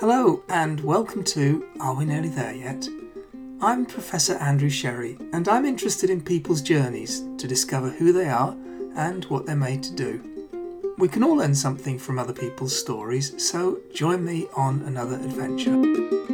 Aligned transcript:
Hello, 0.00 0.42
and 0.48 0.80
welcome 0.80 1.22
to 1.24 1.64
Are 1.78 1.94
We 1.94 2.04
Nearly 2.04 2.30
There 2.30 2.52
Yet? 2.52 2.88
I'm 3.60 3.86
Professor 3.86 4.34
Andrew 4.34 4.70
Sherry, 4.70 5.18
and 5.32 5.48
I'm 5.48 5.64
interested 5.64 6.10
in 6.10 6.20
people's 6.20 6.62
journeys 6.62 7.22
to 7.38 7.46
discover 7.46 7.90
who 7.90 8.12
they 8.12 8.28
are 8.28 8.56
and 8.96 9.24
what 9.26 9.46
they're 9.46 9.54
made 9.54 9.84
to 9.84 9.94
do. 9.94 10.96
We 10.98 11.06
can 11.06 11.22
all 11.22 11.36
learn 11.36 11.54
something 11.54 11.98
from 11.98 12.18
other 12.18 12.32
people's 12.32 12.76
stories, 12.76 13.40
so 13.40 13.78
join 13.94 14.24
me 14.24 14.48
on 14.56 14.82
another 14.82 15.14
adventure. 15.14 16.29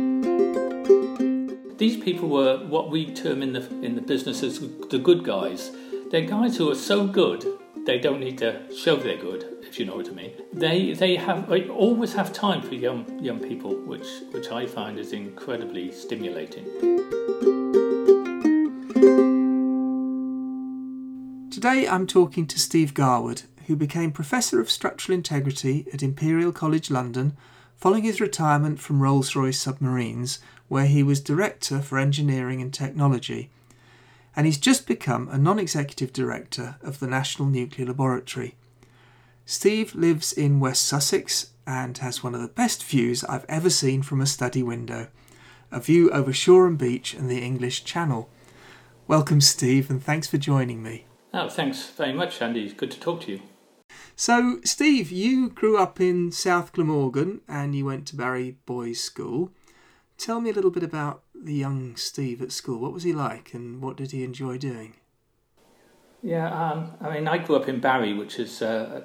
These 1.79 2.02
people 2.02 2.30
were 2.30 2.56
what 2.66 2.90
we 2.90 3.12
term 3.12 3.42
in 3.42 3.52
the 3.52 3.68
in 3.82 3.96
the 3.96 4.00
business 4.00 4.42
as 4.42 4.61
the 4.61 4.98
good 4.98 5.24
guys. 5.24 5.70
They're 6.10 6.22
guys 6.22 6.56
who 6.56 6.70
are 6.70 6.74
so 6.74 7.06
good 7.06 7.45
they 7.84 7.98
don't 7.98 8.18
need 8.18 8.38
to 8.38 8.62
show 8.74 8.96
they're 8.96 9.18
good, 9.18 9.45
if 9.60 9.78
you 9.78 9.84
know 9.84 9.96
what 9.96 10.09
I 10.09 10.12
mean. 10.12 10.32
They 10.54 10.95
they 10.95 11.16
have 11.16 11.51
they 11.51 11.68
always 11.68 12.15
have 12.15 12.32
time 12.32 12.62
for 12.62 12.74
young 12.74 13.23
young 13.23 13.41
people, 13.41 13.74
which 13.74 14.06
which 14.30 14.51
I 14.51 14.65
find 14.65 14.98
is 14.98 15.12
incredibly 15.12 15.92
stimulating. 15.92 16.65
Today 21.51 21.87
I'm 21.87 22.06
talking 22.06 22.46
to 22.46 22.59
Steve 22.59 22.95
Garwood, 22.95 23.43
who 23.66 23.77
became 23.77 24.12
Professor 24.12 24.60
of 24.60 24.70
Structural 24.70 25.15
Integrity 25.15 25.87
at 25.93 26.02
Imperial 26.02 26.52
College 26.52 26.90
London 26.90 27.37
following 27.77 28.05
his 28.05 28.21
retirement 28.21 28.80
from 28.80 29.03
Rolls 29.03 29.37
Royce 29.37 29.61
Submarines, 29.61 30.39
where 30.69 30.87
he 30.87 31.03
was 31.03 31.21
Director 31.21 31.80
for 31.80 31.99
Engineering 31.99 32.61
and 32.61 32.73
Technology 32.73 33.51
and 34.37 34.45
he's 34.45 34.59
just 34.59 34.87
become 34.87 35.29
a 35.30 35.39
non 35.39 35.59
executive 35.59 36.12
director 36.12 36.77
of 36.83 37.01
the 37.01 37.07
National 37.07 37.49
Nuclear 37.49 37.89
Laboratory. 37.89 38.55
Steve 39.47 39.95
lives 39.95 40.33
in 40.33 40.60
West 40.60 40.85
Sussex 40.85 41.52
and 41.66 41.96
has 41.99 42.23
one 42.23 42.35
of 42.35 42.43
the 42.43 42.49
best 42.49 42.85
views 42.85 43.24
I've 43.24 43.46
ever 43.49 43.71
seen 43.71 44.02
from 44.02 44.21
a 44.21 44.27
study 44.27 44.63
window 44.63 45.09
a 45.73 45.80
view 45.80 46.09
over 46.11 46.33
Shoreham 46.33 46.77
Beach 46.77 47.13
and 47.13 47.29
the 47.29 47.40
English 47.43 47.83
Channel. 47.83 48.30
Welcome, 49.09 49.40
Steve, 49.40 49.90
and 49.90 50.01
thanks 50.01 50.29
for 50.29 50.38
joining 50.38 50.80
me. 50.80 51.07
Oh, 51.35 51.49
thanks 51.49 51.90
very 51.90 52.13
much, 52.13 52.40
Andy. 52.40 52.71
Good 52.73 52.93
to 52.93 53.01
talk 53.01 53.23
to 53.23 53.33
you. 53.33 53.40
So, 54.18 54.60
Steve, 54.64 55.12
you 55.12 55.50
grew 55.50 55.76
up 55.76 56.00
in 56.00 56.32
South 56.32 56.72
Glamorgan 56.72 57.42
and 57.46 57.76
you 57.76 57.84
went 57.84 58.06
to 58.06 58.16
Barry 58.16 58.56
Boys 58.64 58.98
School. 58.98 59.50
Tell 60.16 60.40
me 60.40 60.48
a 60.48 60.54
little 60.54 60.70
bit 60.70 60.82
about 60.82 61.22
the 61.34 61.52
young 61.52 61.96
Steve 61.96 62.40
at 62.40 62.50
school. 62.50 62.78
What 62.78 62.94
was 62.94 63.02
he 63.02 63.12
like 63.12 63.52
and 63.52 63.82
what 63.82 63.98
did 63.98 64.12
he 64.12 64.25
enjoy 64.25 64.56
doing? 64.56 64.94
Yeah, 66.22 66.48
um, 66.48 66.92
I 66.98 67.12
mean, 67.12 67.28
I 67.28 67.37
grew 67.37 67.56
up 67.56 67.69
in 67.69 67.78
Barry, 67.78 68.14
which 68.14 68.38
is 68.38 68.62
uh, 68.62 69.03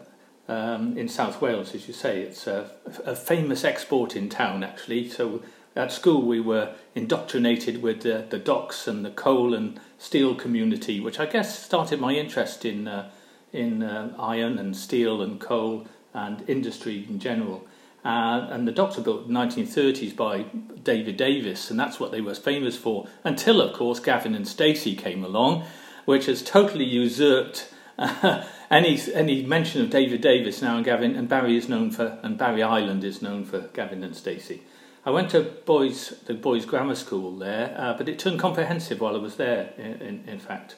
um, 0.47 0.97
in 0.97 1.09
South 1.09 1.41
Wales, 1.41 1.75
as 1.75 1.89
you 1.89 1.93
say. 1.93 2.21
It's 2.21 2.47
a, 2.47 2.71
a, 3.05 3.13
famous 3.13 3.65
exporting 3.65 4.29
town, 4.29 4.63
actually. 4.63 5.09
So 5.09 5.43
at 5.75 5.91
school, 5.91 6.21
we 6.21 6.39
were 6.39 6.73
indoctrinated 6.95 7.81
with 7.81 8.03
the, 8.03 8.25
the 8.29 8.39
docks 8.39 8.87
and 8.87 9.03
the 9.03 9.11
coal 9.11 9.53
and 9.53 9.77
steel 9.97 10.35
community, 10.35 11.01
which 11.01 11.19
I 11.19 11.25
guess 11.25 11.61
started 11.61 11.99
my 11.99 12.13
interest 12.13 12.63
in, 12.63 12.87
uh, 12.87 13.11
in 13.53 13.83
uh, 13.83 14.13
iron 14.17 14.57
and 14.57 14.75
steel 14.75 15.21
and 15.21 15.39
coal 15.39 15.88
and 16.13 16.44
industry 16.49 17.05
in 17.09 17.19
general. 17.19 17.67
Uh, 18.03 18.47
and 18.49 18.67
the 18.67 18.71
docks 18.71 18.97
were 18.97 19.03
built 19.03 19.27
in 19.27 19.33
the 19.33 19.39
1930s 19.39 20.16
by 20.16 20.44
David 20.83 21.17
Davies, 21.17 21.69
and 21.69 21.79
that's 21.79 21.99
what 21.99 22.11
they 22.11 22.22
were 22.22 22.33
famous 22.33 22.75
for. 22.75 23.07
Until, 23.23 23.61
of 23.61 23.73
course, 23.73 23.99
Gavin 23.99 24.33
and 24.33 24.47
Stacey 24.47 24.95
came 24.95 25.23
along, 25.23 25.66
which 26.05 26.25
has 26.25 26.41
totally 26.41 26.85
usurped 26.85 27.72
uh, 27.99 28.44
any 28.72 28.99
any 29.13 29.44
mention 29.44 29.81
of 29.83 29.91
David 29.91 30.22
Davies 30.22 30.63
now. 30.63 30.77
And 30.77 30.85
Gavin 30.85 31.16
and 31.16 31.29
Barry 31.29 31.55
is 31.55 31.69
known 31.69 31.91
for, 31.91 32.17
and 32.23 32.39
Barry 32.39 32.63
Island 32.63 33.03
is 33.03 33.22
known 33.22 33.45
for 33.45 33.61
Gavin 33.73 34.03
and 34.03 34.16
Stacey. 34.16 34.63
I 35.06 35.12
went 35.12 35.29
to 35.31 35.41
boys 35.41 36.19
the 36.25 36.33
boys' 36.33 36.66
grammar 36.66 36.95
school 36.95 37.38
there, 37.38 37.75
uh, 37.78 37.95
but 37.95 38.09
it 38.09 38.18
turned 38.18 38.39
comprehensive 38.39 39.00
while 39.00 39.16
I 39.16 39.19
was 39.19 39.35
there. 39.35 39.73
In, 39.78 40.01
in, 40.01 40.23
in 40.28 40.39
fact. 40.39 40.75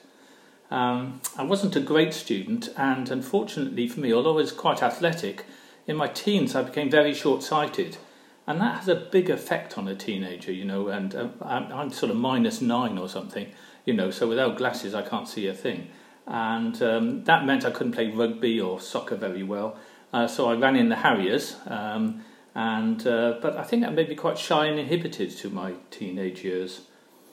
Um, 0.71 1.21
I 1.37 1.43
wasn't 1.43 1.75
a 1.75 1.79
great 1.79 2.13
student, 2.13 2.69
and 2.77 3.09
unfortunately 3.09 3.87
for 3.87 3.99
me, 3.99 4.13
although 4.13 4.33
I 4.33 4.37
was 4.37 4.51
quite 4.51 4.81
athletic, 4.81 5.45
in 5.87 5.95
my 5.95 6.07
teens, 6.07 6.55
I 6.55 6.63
became 6.63 6.89
very 6.89 7.13
short 7.13 7.43
sighted. 7.43 7.97
And 8.45 8.59
that 8.59 8.79
has 8.79 8.87
a 8.87 8.95
big 8.95 9.29
effect 9.29 9.77
on 9.77 9.87
a 9.87 9.95
teenager, 9.95 10.51
you 10.51 10.65
know. 10.65 10.89
And 10.89 11.15
uh, 11.15 11.29
I'm, 11.41 11.71
I'm, 11.71 11.91
sort 11.91 12.09
of 12.11 12.17
minus 12.17 12.61
nine 12.61 12.97
or 12.97 13.07
something, 13.07 13.47
you 13.85 13.93
know, 13.93 14.11
so 14.11 14.27
without 14.27 14.57
glasses, 14.57 14.93
I 14.93 15.01
can't 15.01 15.27
see 15.27 15.47
a 15.47 15.53
thing. 15.53 15.89
And 16.27 16.81
um, 16.81 17.23
that 17.25 17.45
meant 17.45 17.65
I 17.65 17.71
couldn't 17.71 17.93
play 17.93 18.09
rugby 18.09 18.59
or 18.59 18.81
soccer 18.81 19.15
very 19.15 19.43
well. 19.43 19.77
Uh, 20.11 20.27
so 20.27 20.49
I 20.49 20.55
ran 20.55 20.75
in 20.75 20.89
the 20.89 20.97
Harriers. 20.97 21.55
Um, 21.67 22.23
and 22.55 23.05
uh, 23.07 23.39
but 23.41 23.57
I 23.57 23.63
think 23.63 23.81
that 23.83 23.93
made 23.93 24.09
me 24.09 24.15
quite 24.15 24.37
shy 24.37 24.67
and 24.67 24.79
inhibited 24.79 25.31
to 25.37 25.49
my 25.49 25.73
teenage 25.89 26.43
years. 26.43 26.81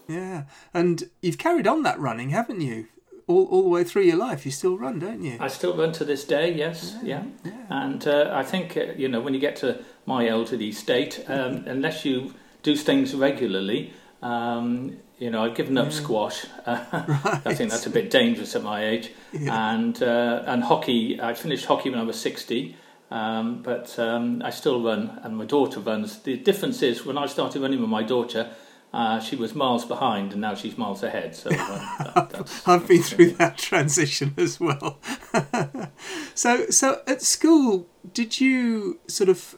Yeah, 0.08 0.44
and 0.72 1.04
you've 1.20 1.38
carried 1.38 1.66
on 1.66 1.82
that 1.82 1.98
running, 2.00 2.30
haven't 2.30 2.62
you? 2.62 2.88
All, 3.30 3.46
all 3.46 3.62
the 3.62 3.68
way 3.68 3.84
through 3.84 4.02
your 4.02 4.16
life, 4.16 4.44
you 4.44 4.52
still 4.52 4.76
run, 4.76 4.98
don't 4.98 5.22
you? 5.22 5.36
I 5.40 5.48
still 5.48 5.76
run 5.76 5.92
to 5.92 6.04
this 6.04 6.24
day, 6.24 6.52
yes, 6.52 6.96
yeah. 7.02 7.24
yeah. 7.44 7.52
yeah. 7.52 7.84
And 7.84 8.06
uh, 8.06 8.30
I 8.32 8.42
think, 8.42 8.76
uh, 8.76 8.92
you 8.96 9.08
know, 9.08 9.20
when 9.20 9.34
you 9.34 9.40
get 9.40 9.56
to 9.56 9.82
my 10.06 10.26
elderly 10.26 10.72
state, 10.72 11.24
um, 11.28 11.64
unless 11.66 12.04
you 12.04 12.34
do 12.62 12.76
things 12.76 13.14
regularly, 13.14 13.92
um, 14.22 14.96
you 15.18 15.30
know, 15.30 15.44
I've 15.44 15.54
given 15.54 15.78
up 15.78 15.86
yeah. 15.86 15.92
squash. 15.92 16.46
Uh, 16.66 17.04
right. 17.24 17.42
I 17.46 17.54
think 17.54 17.70
that's 17.70 17.86
a 17.86 17.90
bit 17.90 18.10
dangerous 18.10 18.54
at 18.54 18.62
my 18.62 18.84
age. 18.84 19.10
And 19.32 20.00
uh, 20.02 20.44
and 20.46 20.62
hockey, 20.62 21.20
I 21.20 21.34
finished 21.34 21.64
hockey 21.66 21.90
when 21.90 21.98
I 21.98 22.04
was 22.04 22.20
60. 22.20 22.76
Um, 23.10 23.62
but 23.62 23.98
um, 23.98 24.40
I 24.44 24.50
still 24.50 24.80
run, 24.82 25.18
and 25.24 25.36
my 25.36 25.44
daughter 25.44 25.80
runs. 25.80 26.20
The 26.20 26.36
difference 26.36 26.80
is 26.82 27.04
when 27.04 27.18
I 27.18 27.26
started 27.26 27.60
running 27.60 27.80
with 27.80 27.90
my 27.90 28.04
daughter, 28.04 28.50
uh, 28.92 29.20
she 29.20 29.36
was 29.36 29.54
miles 29.54 29.84
behind, 29.84 30.32
and 30.32 30.40
now 30.40 30.54
she's 30.54 30.76
miles 30.76 31.02
ahead. 31.02 31.34
So 31.36 31.50
uh, 31.50 31.54
that, 32.28 32.62
I've 32.66 32.88
been 32.88 33.02
through 33.02 33.32
that 33.32 33.56
transition 33.56 34.34
as 34.36 34.58
well. 34.58 34.98
so, 36.34 36.66
so 36.70 37.00
at 37.06 37.22
school, 37.22 37.86
did 38.12 38.40
you 38.40 38.98
sort 39.06 39.28
of 39.28 39.56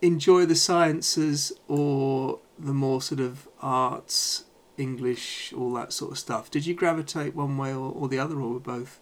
enjoy 0.00 0.46
the 0.46 0.56
sciences 0.56 1.52
or 1.68 2.40
the 2.58 2.72
more 2.72 3.02
sort 3.02 3.20
of 3.20 3.46
arts, 3.60 4.44
English, 4.78 5.52
all 5.52 5.74
that 5.74 5.92
sort 5.92 6.12
of 6.12 6.18
stuff? 6.18 6.50
Did 6.50 6.64
you 6.64 6.74
gravitate 6.74 7.34
one 7.34 7.58
way 7.58 7.74
or, 7.74 7.92
or 7.92 8.08
the 8.08 8.18
other, 8.18 8.40
or 8.40 8.58
both? 8.58 9.00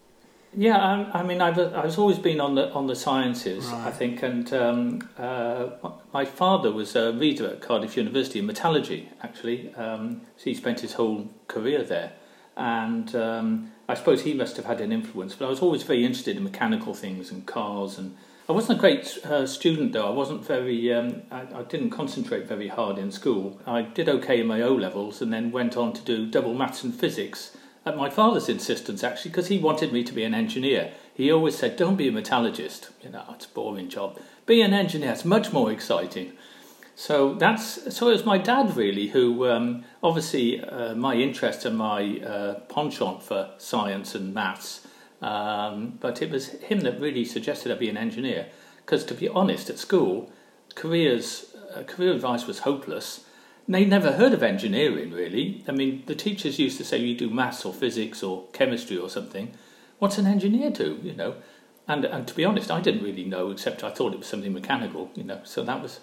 Yeah, 0.56 0.78
I, 0.78 1.20
I 1.20 1.22
mean, 1.22 1.40
I've 1.40 1.58
I 1.58 1.84
was 1.84 1.96
always 1.96 2.18
been 2.18 2.40
on 2.40 2.56
the 2.56 2.72
on 2.72 2.88
the 2.88 2.96
sciences, 2.96 3.66
right. 3.66 3.86
I 3.86 3.90
think, 3.92 4.22
and 4.22 4.52
um, 4.52 5.08
uh, 5.16 5.68
my 6.12 6.24
father 6.24 6.72
was 6.72 6.96
a 6.96 7.12
reader 7.12 7.46
at 7.46 7.60
Cardiff 7.60 7.96
University 7.96 8.40
in 8.40 8.46
metallurgy. 8.46 9.08
Actually, 9.22 9.72
um, 9.74 10.22
so 10.36 10.44
he 10.44 10.54
spent 10.54 10.80
his 10.80 10.94
whole 10.94 11.28
career 11.46 11.84
there, 11.84 12.14
and 12.56 13.14
um, 13.14 13.70
I 13.88 13.94
suppose 13.94 14.22
he 14.22 14.34
must 14.34 14.56
have 14.56 14.66
had 14.66 14.80
an 14.80 14.90
influence. 14.90 15.36
But 15.36 15.46
I 15.46 15.50
was 15.50 15.60
always 15.60 15.84
very 15.84 16.04
interested 16.04 16.36
in 16.36 16.42
mechanical 16.42 16.94
things 16.94 17.30
and 17.30 17.46
cars, 17.46 17.96
and 17.96 18.16
I 18.48 18.52
wasn't 18.52 18.78
a 18.78 18.80
great 18.80 19.18
uh, 19.24 19.46
student 19.46 19.92
though. 19.92 20.08
I 20.08 20.10
wasn't 20.10 20.44
very. 20.44 20.92
Um, 20.92 21.22
I, 21.30 21.42
I 21.42 21.62
didn't 21.62 21.90
concentrate 21.90 22.48
very 22.48 22.66
hard 22.66 22.98
in 22.98 23.12
school. 23.12 23.60
I 23.68 23.82
did 23.82 24.08
okay 24.08 24.40
in 24.40 24.48
my 24.48 24.62
O 24.62 24.74
levels, 24.74 25.22
and 25.22 25.32
then 25.32 25.52
went 25.52 25.76
on 25.76 25.92
to 25.92 26.02
do 26.02 26.26
double 26.26 26.54
maths 26.54 26.82
and 26.82 26.92
physics 26.92 27.56
at 27.86 27.96
my 27.96 28.10
father's 28.10 28.48
insistence, 28.48 29.02
actually, 29.02 29.30
because 29.30 29.48
he 29.48 29.58
wanted 29.58 29.92
me 29.92 30.04
to 30.04 30.12
be 30.12 30.24
an 30.24 30.34
engineer. 30.34 30.92
He 31.14 31.30
always 31.30 31.56
said, 31.56 31.76
"Don't 31.76 31.96
be 31.96 32.08
a 32.08 32.12
metallurgist. 32.12 32.90
You 33.02 33.10
know, 33.10 33.24
it's 33.30 33.46
a 33.46 33.48
boring 33.48 33.88
job. 33.88 34.18
Be 34.46 34.60
an 34.62 34.72
engineer. 34.72 35.12
It's 35.12 35.24
much 35.24 35.52
more 35.52 35.70
exciting." 35.72 36.32
So 36.94 37.34
that's 37.34 37.94
so. 37.96 38.08
It 38.08 38.12
was 38.12 38.24
my 38.24 38.38
dad 38.38 38.76
really 38.76 39.08
who, 39.08 39.48
um, 39.48 39.84
obviously, 40.02 40.60
uh, 40.60 40.94
my 40.94 41.14
interest 41.14 41.64
and 41.64 41.76
my 41.78 42.20
uh, 42.20 42.54
penchant 42.68 43.22
for 43.22 43.50
science 43.58 44.14
and 44.14 44.34
maths. 44.34 44.86
Um, 45.22 45.98
but 46.00 46.22
it 46.22 46.30
was 46.30 46.48
him 46.48 46.80
that 46.80 47.00
really 47.00 47.24
suggested 47.24 47.70
I 47.72 47.74
be 47.76 47.88
an 47.88 47.96
engineer. 47.96 48.46
Because 48.84 49.04
to 49.04 49.14
be 49.14 49.28
honest, 49.28 49.70
at 49.70 49.78
school, 49.78 50.30
careers 50.74 51.54
uh, 51.74 51.82
career 51.84 52.12
advice 52.12 52.46
was 52.46 52.60
hopeless 52.60 53.24
they 53.68 53.84
never 53.84 54.12
heard 54.12 54.32
of 54.32 54.42
engineering, 54.42 55.12
really. 55.12 55.64
I 55.68 55.72
mean, 55.72 56.02
the 56.06 56.14
teachers 56.14 56.58
used 56.58 56.78
to 56.78 56.84
say 56.84 56.98
you 56.98 57.16
do 57.16 57.30
maths 57.30 57.64
or 57.64 57.72
physics 57.72 58.22
or 58.22 58.46
chemistry 58.52 58.98
or 58.98 59.08
something. 59.08 59.52
What's 59.98 60.18
an 60.18 60.26
engineer 60.26 60.70
do, 60.70 60.98
you 61.02 61.14
know? 61.14 61.36
And, 61.86 62.04
and 62.04 62.26
to 62.28 62.34
be 62.34 62.44
honest, 62.44 62.70
I 62.70 62.80
didn't 62.80 63.02
really 63.02 63.24
know, 63.24 63.50
except 63.50 63.84
I 63.84 63.90
thought 63.90 64.12
it 64.12 64.18
was 64.18 64.28
something 64.28 64.52
mechanical, 64.52 65.10
you 65.14 65.24
know. 65.24 65.40
So 65.44 65.62
that 65.64 65.82
was 65.82 66.00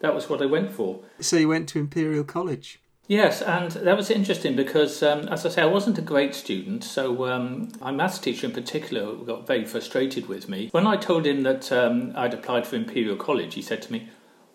that 0.00 0.14
was 0.14 0.28
what 0.28 0.42
I 0.42 0.46
went 0.46 0.72
for. 0.72 1.00
So 1.20 1.36
you 1.36 1.48
went 1.48 1.68
to 1.70 1.78
Imperial 1.78 2.24
College. 2.24 2.80
Yes, 3.08 3.40
and 3.40 3.70
that 3.70 3.96
was 3.96 4.10
interesting 4.10 4.56
because, 4.56 5.00
um, 5.00 5.28
as 5.28 5.46
I 5.46 5.48
say, 5.48 5.62
I 5.62 5.66
wasn't 5.66 5.96
a 5.98 6.02
great 6.02 6.34
student. 6.34 6.82
So 6.82 7.26
um, 7.26 7.70
my 7.80 7.92
maths 7.92 8.18
teacher 8.18 8.46
in 8.46 8.52
particular 8.52 9.14
got 9.14 9.46
very 9.46 9.64
frustrated 9.64 10.26
with 10.26 10.48
me. 10.48 10.68
When 10.72 10.88
I 10.88 10.96
told 10.96 11.24
him 11.24 11.44
that 11.44 11.70
um, 11.70 12.12
I'd 12.16 12.34
applied 12.34 12.66
for 12.66 12.74
Imperial 12.74 13.16
College, 13.16 13.54
he 13.54 13.62
said 13.62 13.80
to 13.82 13.92
me, 13.92 14.08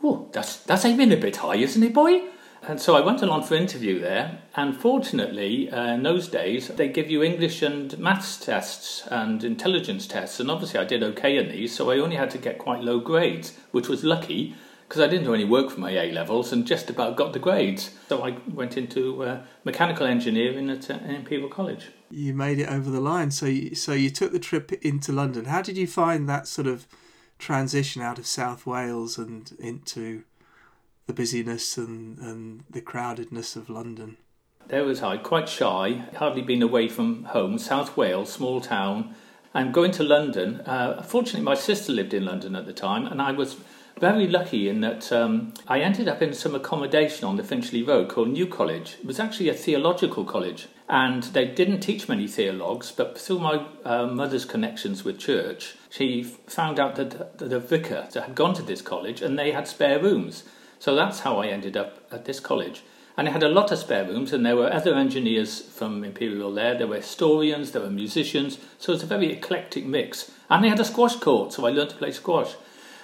"Oh, 0.03 0.30
that's 0.33 0.57
that's 0.57 0.83
aiming 0.83 1.13
a 1.13 1.18
bit 1.18 1.38
high, 1.38 1.56
isn't 1.56 1.81
it, 1.81 1.94
boy?" 1.94 2.24
And 2.63 2.80
so 2.80 2.96
I 2.96 3.02
went 3.02 3.24
along 3.24 3.44
for 3.44 3.56
interview 3.56 4.00
there, 4.00 4.40
and 4.56 4.80
fortunately, 4.80 5.69
uh, 5.72 5.94
in 5.94 6.04
those 6.04 6.28
days, 6.28 6.68
they 6.68 6.90
give 6.90 7.10
you 7.10 7.24
English 7.24 7.63
and 7.63 7.98
maths 7.98 8.38
tests 8.38 9.08
and 9.08 9.44
intelligence 9.44 10.06
tests, 10.06 10.40
and 10.40 10.52
obviously 10.52 10.80
I 10.80 10.86
did 10.86 11.02
okay 11.02 11.38
in 11.38 11.50
these, 11.50 11.75
so 11.75 11.90
I 11.90 11.98
only 11.98 12.18
had 12.18 12.30
to 12.31 12.38
get 12.38 12.60
quite 12.60 12.84
low 12.84 13.00
grades, 13.00 13.58
which 13.72 13.90
was 13.90 14.04
lucky 14.04 14.56
because 14.88 15.02
I 15.02 15.08
didn't 15.08 15.24
do 15.24 15.34
any 15.34 15.46
work 15.46 15.72
for 15.72 15.80
my 15.80 15.92
A 15.92 16.12
levels 16.12 16.52
and 16.52 16.68
just 16.68 16.90
about 16.90 17.16
got 17.16 17.31
the 17.31 17.40
grades. 17.40 17.92
So 18.10 18.24
I 18.24 18.38
went 18.46 18.75
into 18.75 19.24
uh, 19.24 19.44
mechanical 19.63 20.06
engineering 20.06 20.69
at 20.69 20.92
uh, 20.92 20.96
Imperial 21.08 21.48
College. 21.48 21.92
You 22.10 22.34
made 22.34 22.60
it 22.60 22.68
over 22.68 22.92
the 22.92 23.00
line, 23.00 23.31
so 23.31 23.46
you, 23.46 23.74
so 23.74 23.94
you 23.94 24.10
took 24.10 24.34
the 24.34 24.40
trip 24.40 24.74
into 24.84 25.13
London. 25.13 25.46
How 25.46 25.62
did 25.62 25.78
you 25.78 25.88
find 25.88 26.28
that 26.28 26.46
sort 26.46 26.68
of 26.68 26.88
transition 27.40 28.02
out 28.02 28.19
of 28.19 28.28
South 28.28 28.66
Wales 28.66 29.18
and 29.18 29.56
into 29.60 30.24
the 31.07 31.13
busyness 31.13 31.77
and, 31.77 32.18
and 32.19 32.63
the 32.69 32.81
crowdedness 32.81 33.56
of 33.56 33.69
London? 33.69 34.18
There 34.68 34.86
was 34.86 35.03
I, 35.03 35.18
quite 35.18 35.50
shy, 35.50 36.06
hardly 36.15 36.42
been 36.42 36.62
away 36.62 36.88
from 36.88 37.25
home, 37.25 37.57
South 37.57 37.98
Wales, 37.98 38.31
small 38.31 38.62
town. 38.62 39.15
I'm 39.53 39.71
going 39.71 39.92
to 39.92 40.03
London. 40.03 40.62
Uh, 40.62 41.01
fortunately, 41.01 41.42
my 41.42 41.56
sister 41.56 41.92
lived 41.92 42.13
in 42.13 42.25
London 42.25 42.56
at 42.56 42.65
the 42.65 42.74
time, 42.74 43.06
and 43.06 43.21
I 43.21 43.33
was 43.33 43.57
very 44.00 44.27
lucky 44.27 44.69
in 44.69 44.81
that 44.81 45.12
um, 45.12 45.53
I 45.68 45.81
ended 45.81 46.07
up 46.07 46.21
in 46.21 46.33
some 46.33 46.56
accommodation 46.56 47.25
on 47.25 47.36
the 47.36 47.44
Finchley 47.44 47.83
Road 47.83 48.09
called 48.09 48.30
New 48.30 48.48
College. 48.48 48.98
It 49.00 49.06
was 49.06 49.19
actually 49.19 49.50
a 49.50 49.53
theological 49.53 50.24
college, 50.24 50.68
and 50.88 51.24
they 51.24 51.45
didn't 51.45 51.81
teach 51.81 52.07
many 52.07 52.27
theologues, 52.27 52.92
but 52.92 53.18
through 53.18 53.39
my 53.39 53.65
uh, 53.83 54.07
mother's 54.07 54.45
connections 54.45 55.03
with 55.03 55.19
church, 55.19 55.75
she 55.89 56.24
found 56.24 56.80
out 56.80 56.95
that 56.95 57.38
the 57.38 57.59
vicar 57.59 58.07
had 58.13 58.36
gone 58.36 58.53
to 58.53 58.63
this 58.63 58.81
college 58.81 59.21
and 59.21 59.38
they 59.38 59.51
had 59.51 59.68
spare 59.68 60.01
rooms. 60.01 60.44
So 60.81 60.95
that's 60.95 61.19
how 61.19 61.38
I 61.38 61.45
ended 61.45 61.78
up 61.78 62.00
at 62.12 62.25
this 62.25 62.39
college. 62.39 62.81
And 63.16 63.28
it 63.28 63.33
had 63.33 63.44
a 63.44 63.50
lot 63.50 63.72
of 63.72 63.78
spare 63.78 64.04
rooms, 64.04 64.33
and 64.33 64.44
there 64.44 64.56
were 64.56 64.74
other 64.74 64.95
engineers 64.95 65.62
from 65.62 66.04
Imperial 66.04 66.51
there. 66.51 66.75
There 66.75 66.88
were 66.88 66.95
historians, 66.95 67.72
there 67.72 67.83
were 67.83 67.92
musicians, 67.92 68.57
so 68.80 68.92
it 68.92 68.95
was 68.95 69.04
a 69.04 69.06
very 69.06 69.31
eclectic 69.31 69.86
mix. 69.86 70.31
And 70.50 70.63
they 70.63 70.69
had 70.69 70.80
a 70.80 70.83
squash 70.83 71.18
court, 71.18 71.54
so 71.54 71.68
I 71.68 71.69
learned 71.69 71.92
to 71.92 71.98
play 71.98 72.12
squash. 72.12 72.56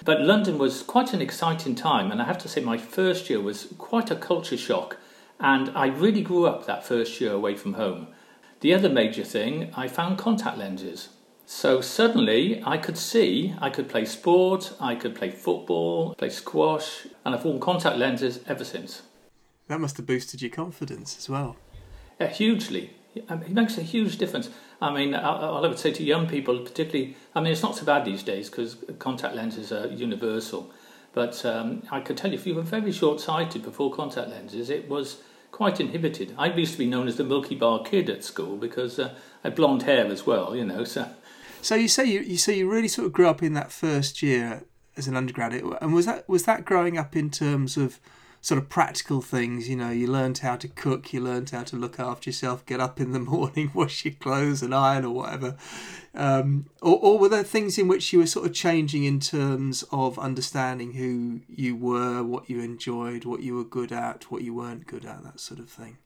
But 0.04 0.22
London 0.22 0.58
was 0.58 0.82
quite 0.82 1.12
an 1.12 1.22
exciting 1.22 1.76
time, 1.76 2.10
and 2.10 2.20
I 2.20 2.24
have 2.24 2.38
to 2.38 2.48
say, 2.48 2.60
my 2.60 2.78
first 2.78 3.30
year 3.30 3.40
was 3.40 3.72
quite 3.78 4.10
a 4.10 4.16
culture 4.16 4.56
shock, 4.56 4.96
and 5.38 5.70
I 5.76 5.86
really 5.86 6.22
grew 6.22 6.46
up 6.46 6.66
that 6.66 6.84
first 6.84 7.20
year 7.20 7.30
away 7.30 7.54
from 7.54 7.74
home. 7.74 8.08
The 8.58 8.74
other 8.74 8.88
major 8.88 9.22
thing, 9.22 9.72
I 9.76 9.86
found 9.86 10.18
contact 10.18 10.58
lenses. 10.58 11.10
So 11.50 11.80
suddenly 11.80 12.62
I 12.66 12.76
could 12.76 12.98
see, 12.98 13.54
I 13.58 13.70
could 13.70 13.88
play 13.88 14.04
sport, 14.04 14.74
I 14.78 14.94
could 14.94 15.14
play 15.14 15.30
football, 15.30 16.14
play 16.14 16.28
squash, 16.28 17.06
and 17.24 17.34
I've 17.34 17.42
worn 17.42 17.58
contact 17.58 17.96
lenses 17.96 18.40
ever 18.46 18.64
since. 18.64 19.00
That 19.68 19.80
must 19.80 19.96
have 19.96 20.04
boosted 20.04 20.42
your 20.42 20.50
confidence 20.50 21.16
as 21.16 21.30
well. 21.30 21.56
Yeah, 22.20 22.26
hugely. 22.28 22.90
It 23.14 23.48
makes 23.48 23.78
a 23.78 23.82
huge 23.82 24.18
difference. 24.18 24.50
I 24.82 24.92
mean, 24.92 25.14
all 25.14 25.64
I 25.64 25.68
would 25.68 25.78
say 25.78 25.90
to 25.90 26.04
young 26.04 26.28
people, 26.28 26.58
particularly, 26.58 27.16
I 27.34 27.40
mean, 27.40 27.54
it's 27.54 27.62
not 27.62 27.76
so 27.76 27.86
bad 27.86 28.04
these 28.04 28.22
days 28.22 28.50
because 28.50 28.76
contact 28.98 29.34
lenses 29.34 29.72
are 29.72 29.86
universal. 29.86 30.70
But 31.14 31.46
um, 31.46 31.82
I 31.90 32.00
could 32.00 32.18
tell 32.18 32.30
you, 32.30 32.36
if 32.36 32.46
you 32.46 32.56
were 32.56 32.62
very 32.62 32.92
short 32.92 33.22
sighted 33.22 33.62
before 33.62 33.90
contact 33.90 34.28
lenses, 34.28 34.68
it 34.68 34.86
was 34.86 35.22
quite 35.50 35.80
inhibited. 35.80 36.34
I 36.36 36.52
used 36.52 36.72
to 36.72 36.78
be 36.78 36.86
known 36.86 37.08
as 37.08 37.16
the 37.16 37.24
Milky 37.24 37.54
Bar 37.54 37.82
Kid 37.84 38.10
at 38.10 38.22
school 38.22 38.58
because 38.58 38.98
uh, 38.98 39.14
I 39.42 39.48
had 39.48 39.54
blonde 39.54 39.84
hair 39.84 40.06
as 40.06 40.26
well, 40.26 40.54
you 40.54 40.64
know, 40.64 40.84
so 40.84 41.08
so 41.62 41.74
you 41.74 41.88
say 41.88 42.04
you, 42.04 42.20
you 42.20 42.36
say 42.36 42.56
you 42.56 42.70
really 42.70 42.88
sort 42.88 43.06
of 43.06 43.12
grew 43.12 43.28
up 43.28 43.42
in 43.42 43.54
that 43.54 43.72
first 43.72 44.22
year 44.22 44.64
as 44.96 45.06
an 45.06 45.16
undergrad, 45.16 45.52
and 45.52 45.94
was 45.94 46.06
that 46.06 46.28
was 46.28 46.44
that 46.44 46.64
growing 46.64 46.98
up 46.98 47.16
in 47.16 47.30
terms 47.30 47.76
of 47.76 48.00
sort 48.40 48.58
of 48.58 48.68
practical 48.68 49.20
things? 49.20 49.68
You 49.68 49.76
know, 49.76 49.90
you 49.90 50.06
learned 50.06 50.38
how 50.38 50.56
to 50.56 50.68
cook, 50.68 51.12
you 51.12 51.20
learned 51.20 51.50
how 51.50 51.62
to 51.64 51.76
look 51.76 51.98
after 52.00 52.30
yourself, 52.30 52.66
get 52.66 52.80
up 52.80 53.00
in 53.00 53.12
the 53.12 53.18
morning, 53.34 53.70
wash 53.74 54.04
your 54.04 54.14
clothes, 54.14 54.62
and 54.62 54.74
iron 54.74 55.04
or 55.04 55.14
whatever. 55.14 55.56
Um, 56.14 56.66
or, 56.82 56.98
or 56.98 57.18
were 57.18 57.28
there 57.28 57.44
things 57.44 57.78
in 57.78 57.86
which 57.86 58.12
you 58.12 58.18
were 58.18 58.26
sort 58.26 58.46
of 58.46 58.54
changing 58.54 59.04
in 59.04 59.20
terms 59.20 59.84
of 59.92 60.18
understanding 60.18 60.94
who 60.94 61.40
you 61.48 61.76
were, 61.76 62.24
what 62.24 62.50
you 62.50 62.60
enjoyed, 62.60 63.24
what 63.24 63.42
you 63.42 63.54
were 63.54 63.64
good 63.64 63.92
at, 63.92 64.30
what 64.30 64.42
you 64.42 64.54
weren't 64.54 64.86
good 64.86 65.04
at, 65.04 65.22
that 65.22 65.38
sort 65.38 65.60
of 65.60 65.68
thing? 65.68 65.98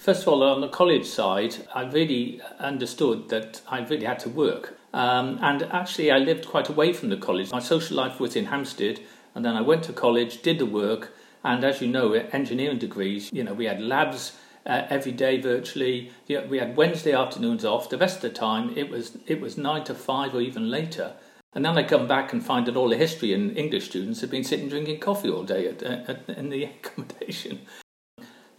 First 0.00 0.22
of 0.22 0.28
all, 0.28 0.42
on 0.42 0.62
the 0.62 0.68
college 0.68 1.04
side, 1.04 1.56
I 1.74 1.82
really 1.82 2.40
understood 2.58 3.28
that 3.28 3.60
I 3.68 3.80
really 3.80 4.06
had 4.06 4.18
to 4.20 4.30
work. 4.30 4.78
Um, 4.94 5.38
and 5.42 5.62
actually, 5.64 6.10
I 6.10 6.16
lived 6.16 6.48
quite 6.48 6.70
away 6.70 6.94
from 6.94 7.10
the 7.10 7.18
college. 7.18 7.50
My 7.50 7.58
social 7.58 7.98
life 7.98 8.18
was 8.18 8.34
in 8.34 8.46
Hampstead, 8.46 9.00
and 9.34 9.44
then 9.44 9.56
I 9.56 9.60
went 9.60 9.82
to 9.84 9.92
college, 9.92 10.40
did 10.40 10.58
the 10.58 10.64
work, 10.64 11.12
and 11.44 11.62
as 11.64 11.82
you 11.82 11.88
know, 11.88 12.14
engineering 12.14 12.78
degrees, 12.78 13.30
you 13.30 13.44
know, 13.44 13.52
we 13.52 13.66
had 13.66 13.82
labs 13.82 14.38
uh, 14.64 14.86
every 14.88 15.12
day 15.12 15.38
virtually. 15.38 16.10
We 16.26 16.56
had 16.56 16.78
Wednesday 16.78 17.12
afternoons 17.12 17.66
off. 17.66 17.90
The 17.90 17.98
rest 17.98 18.16
of 18.16 18.22
the 18.22 18.30
time, 18.30 18.72
it 18.78 18.88
was 18.88 19.18
it 19.26 19.38
was 19.38 19.58
nine 19.58 19.84
to 19.84 19.94
five 19.94 20.34
or 20.34 20.40
even 20.40 20.70
later. 20.70 21.12
And 21.52 21.62
then 21.62 21.76
I 21.76 21.82
come 21.82 22.08
back 22.08 22.32
and 22.32 22.42
find 22.42 22.66
that 22.66 22.76
all 22.76 22.88
the 22.88 22.96
history 22.96 23.34
and 23.34 23.54
English 23.54 23.90
students 23.90 24.22
have 24.22 24.30
been 24.30 24.44
sitting 24.44 24.70
drinking 24.70 25.00
coffee 25.00 25.28
all 25.28 25.42
day 25.42 25.68
at, 25.68 25.82
at, 25.82 26.26
in 26.26 26.48
the 26.48 26.64
accommodation. 26.84 27.66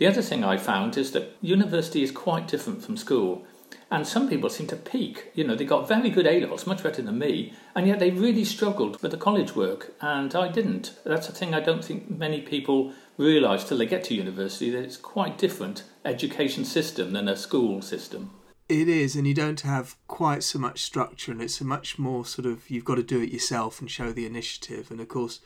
The 0.01 0.07
other 0.07 0.23
thing 0.23 0.43
I 0.43 0.57
found 0.57 0.97
is 0.97 1.11
that 1.11 1.37
university 1.41 2.01
is 2.01 2.09
quite 2.09 2.47
different 2.47 2.83
from 2.83 2.97
school. 2.97 3.45
And 3.91 4.07
some 4.07 4.27
people 4.27 4.49
seem 4.49 4.65
to 4.69 4.75
peak. 4.75 5.25
You 5.35 5.43
know, 5.43 5.53
they 5.53 5.63
got 5.63 5.87
very 5.87 6.09
good 6.09 6.25
A 6.25 6.39
levels, 6.39 6.65
much 6.65 6.81
better 6.81 7.03
than 7.03 7.19
me, 7.19 7.53
and 7.75 7.85
yet 7.85 7.99
they 7.99 8.09
really 8.09 8.43
struggled 8.43 8.99
with 9.03 9.11
the 9.11 9.17
college 9.17 9.55
work, 9.55 9.93
and 10.01 10.33
I 10.33 10.47
didn't. 10.47 10.95
That's 11.05 11.29
a 11.29 11.31
thing 11.31 11.53
I 11.53 11.59
don't 11.59 11.85
think 11.85 12.09
many 12.09 12.41
people 12.41 12.93
realise 13.17 13.63
till 13.63 13.77
they 13.77 13.85
get 13.85 14.03
to 14.05 14.15
university 14.15 14.71
that 14.71 14.83
it's 14.83 14.97
quite 14.97 15.37
different 15.37 15.83
education 16.03 16.65
system 16.65 17.13
than 17.13 17.27
a 17.27 17.37
school 17.37 17.83
system. 17.83 18.31
It 18.67 18.89
is, 18.89 19.15
and 19.15 19.27
you 19.27 19.35
don't 19.35 19.61
have 19.61 19.97
quite 20.07 20.41
so 20.41 20.57
much 20.57 20.81
structure, 20.81 21.31
and 21.31 21.43
it's 21.43 21.61
a 21.61 21.63
much 21.63 21.99
more 21.99 22.25
sort 22.25 22.47
of 22.47 22.71
you've 22.71 22.85
got 22.85 22.95
to 22.95 23.03
do 23.03 23.21
it 23.21 23.29
yourself 23.29 23.79
and 23.79 23.91
show 23.91 24.11
the 24.11 24.25
initiative. 24.25 24.89
And 24.89 24.99
of 24.99 25.09
course, 25.09 25.41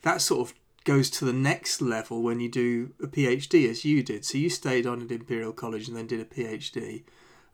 that 0.00 0.22
sort 0.22 0.48
of 0.48 0.54
goes 0.84 1.10
to 1.10 1.24
the 1.24 1.32
next 1.32 1.80
level 1.80 2.22
when 2.22 2.40
you 2.40 2.48
do 2.48 2.92
a 3.02 3.06
PhD, 3.06 3.68
as 3.68 3.84
you 3.84 4.02
did. 4.02 4.24
So 4.24 4.38
you 4.38 4.50
stayed 4.50 4.86
on 4.86 5.02
at 5.02 5.10
Imperial 5.10 5.52
College 5.52 5.88
and 5.88 5.96
then 5.96 6.06
did 6.06 6.20
a 6.20 6.24
PhD, 6.24 7.04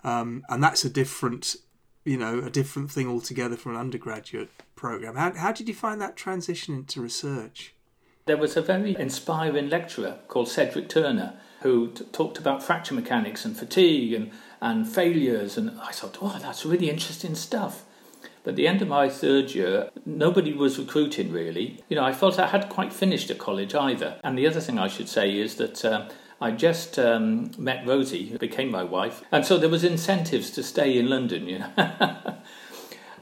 um, 0.05 0.43
and 0.49 0.63
that's 0.63 0.85
a 0.85 0.91
different, 0.91 1.57
you 2.05 2.17
know, 2.17 2.41
a 2.41 2.51
different 2.51 2.91
thing 2.91 3.09
altogether 3.09 3.57
from 3.57 3.73
an 3.73 3.81
undergraduate 3.81 4.51
program. 4.77 5.17
How 5.17 5.33
how 5.35 5.53
did 5.53 5.69
you 5.69 5.75
find 5.75 6.01
that 6.01 6.17
transition 6.17 6.75
into 6.75 7.01
research? 7.01 7.75
There 8.27 8.37
was 8.37 8.57
a 8.57 8.63
very 8.63 8.97
inspiring 8.99 9.71
lecturer 9.71 10.19
called 10.29 10.49
Cedric 10.49 10.89
Turner 10.89 11.41
who 11.63 11.91
t- 11.91 12.05
talked 12.13 12.39
about 12.39 12.63
fracture 12.63 12.95
mechanics 12.95 13.45
and 13.45 13.57
fatigue 13.57 14.13
and, 14.13 14.31
and 14.61 14.89
failures, 14.89 15.57
and 15.57 15.79
I 15.81 15.93
thought, 15.93 16.19
oh, 16.21 16.39
that's 16.41 16.65
really 16.65 16.89
interesting 16.91 17.35
stuff. 17.35 17.85
At 18.51 18.57
the 18.57 18.67
end 18.67 18.83
of 18.83 18.89
my 18.89 19.09
third 19.09 19.55
year, 19.55 19.91
nobody 20.05 20.53
was 20.53 20.77
recruiting 20.77 21.31
really. 21.31 21.85
You 21.89 21.95
know, 21.95 22.03
I 22.03 22.13
felt 22.13 22.37
I 22.37 22.49
hadn't 22.49 22.69
quite 22.69 22.93
finished 22.93 23.31
at 23.31 23.39
college 23.39 23.77
either. 23.77 24.19
And 24.25 24.37
the 24.37 24.45
other 24.49 24.59
thing 24.59 24.77
I 24.77 24.89
should 24.89 25.09
say 25.09 25.39
is 25.39 25.55
that 25.55 25.85
uh, 25.85 26.09
I 26.41 26.51
just 26.51 26.99
um, 26.99 27.53
met 27.57 27.87
Rosie, 27.87 28.27
who 28.29 28.39
became 28.39 28.69
my 28.69 28.83
wife, 28.83 29.23
and 29.31 29.47
so 29.47 29.57
there 29.57 29.69
was 29.69 29.85
incentives 29.85 30.51
to 30.51 30.65
stay 30.65 30.99
in 30.99 31.09
London. 31.09 31.47
You 31.47 31.59
know. 31.61 32.35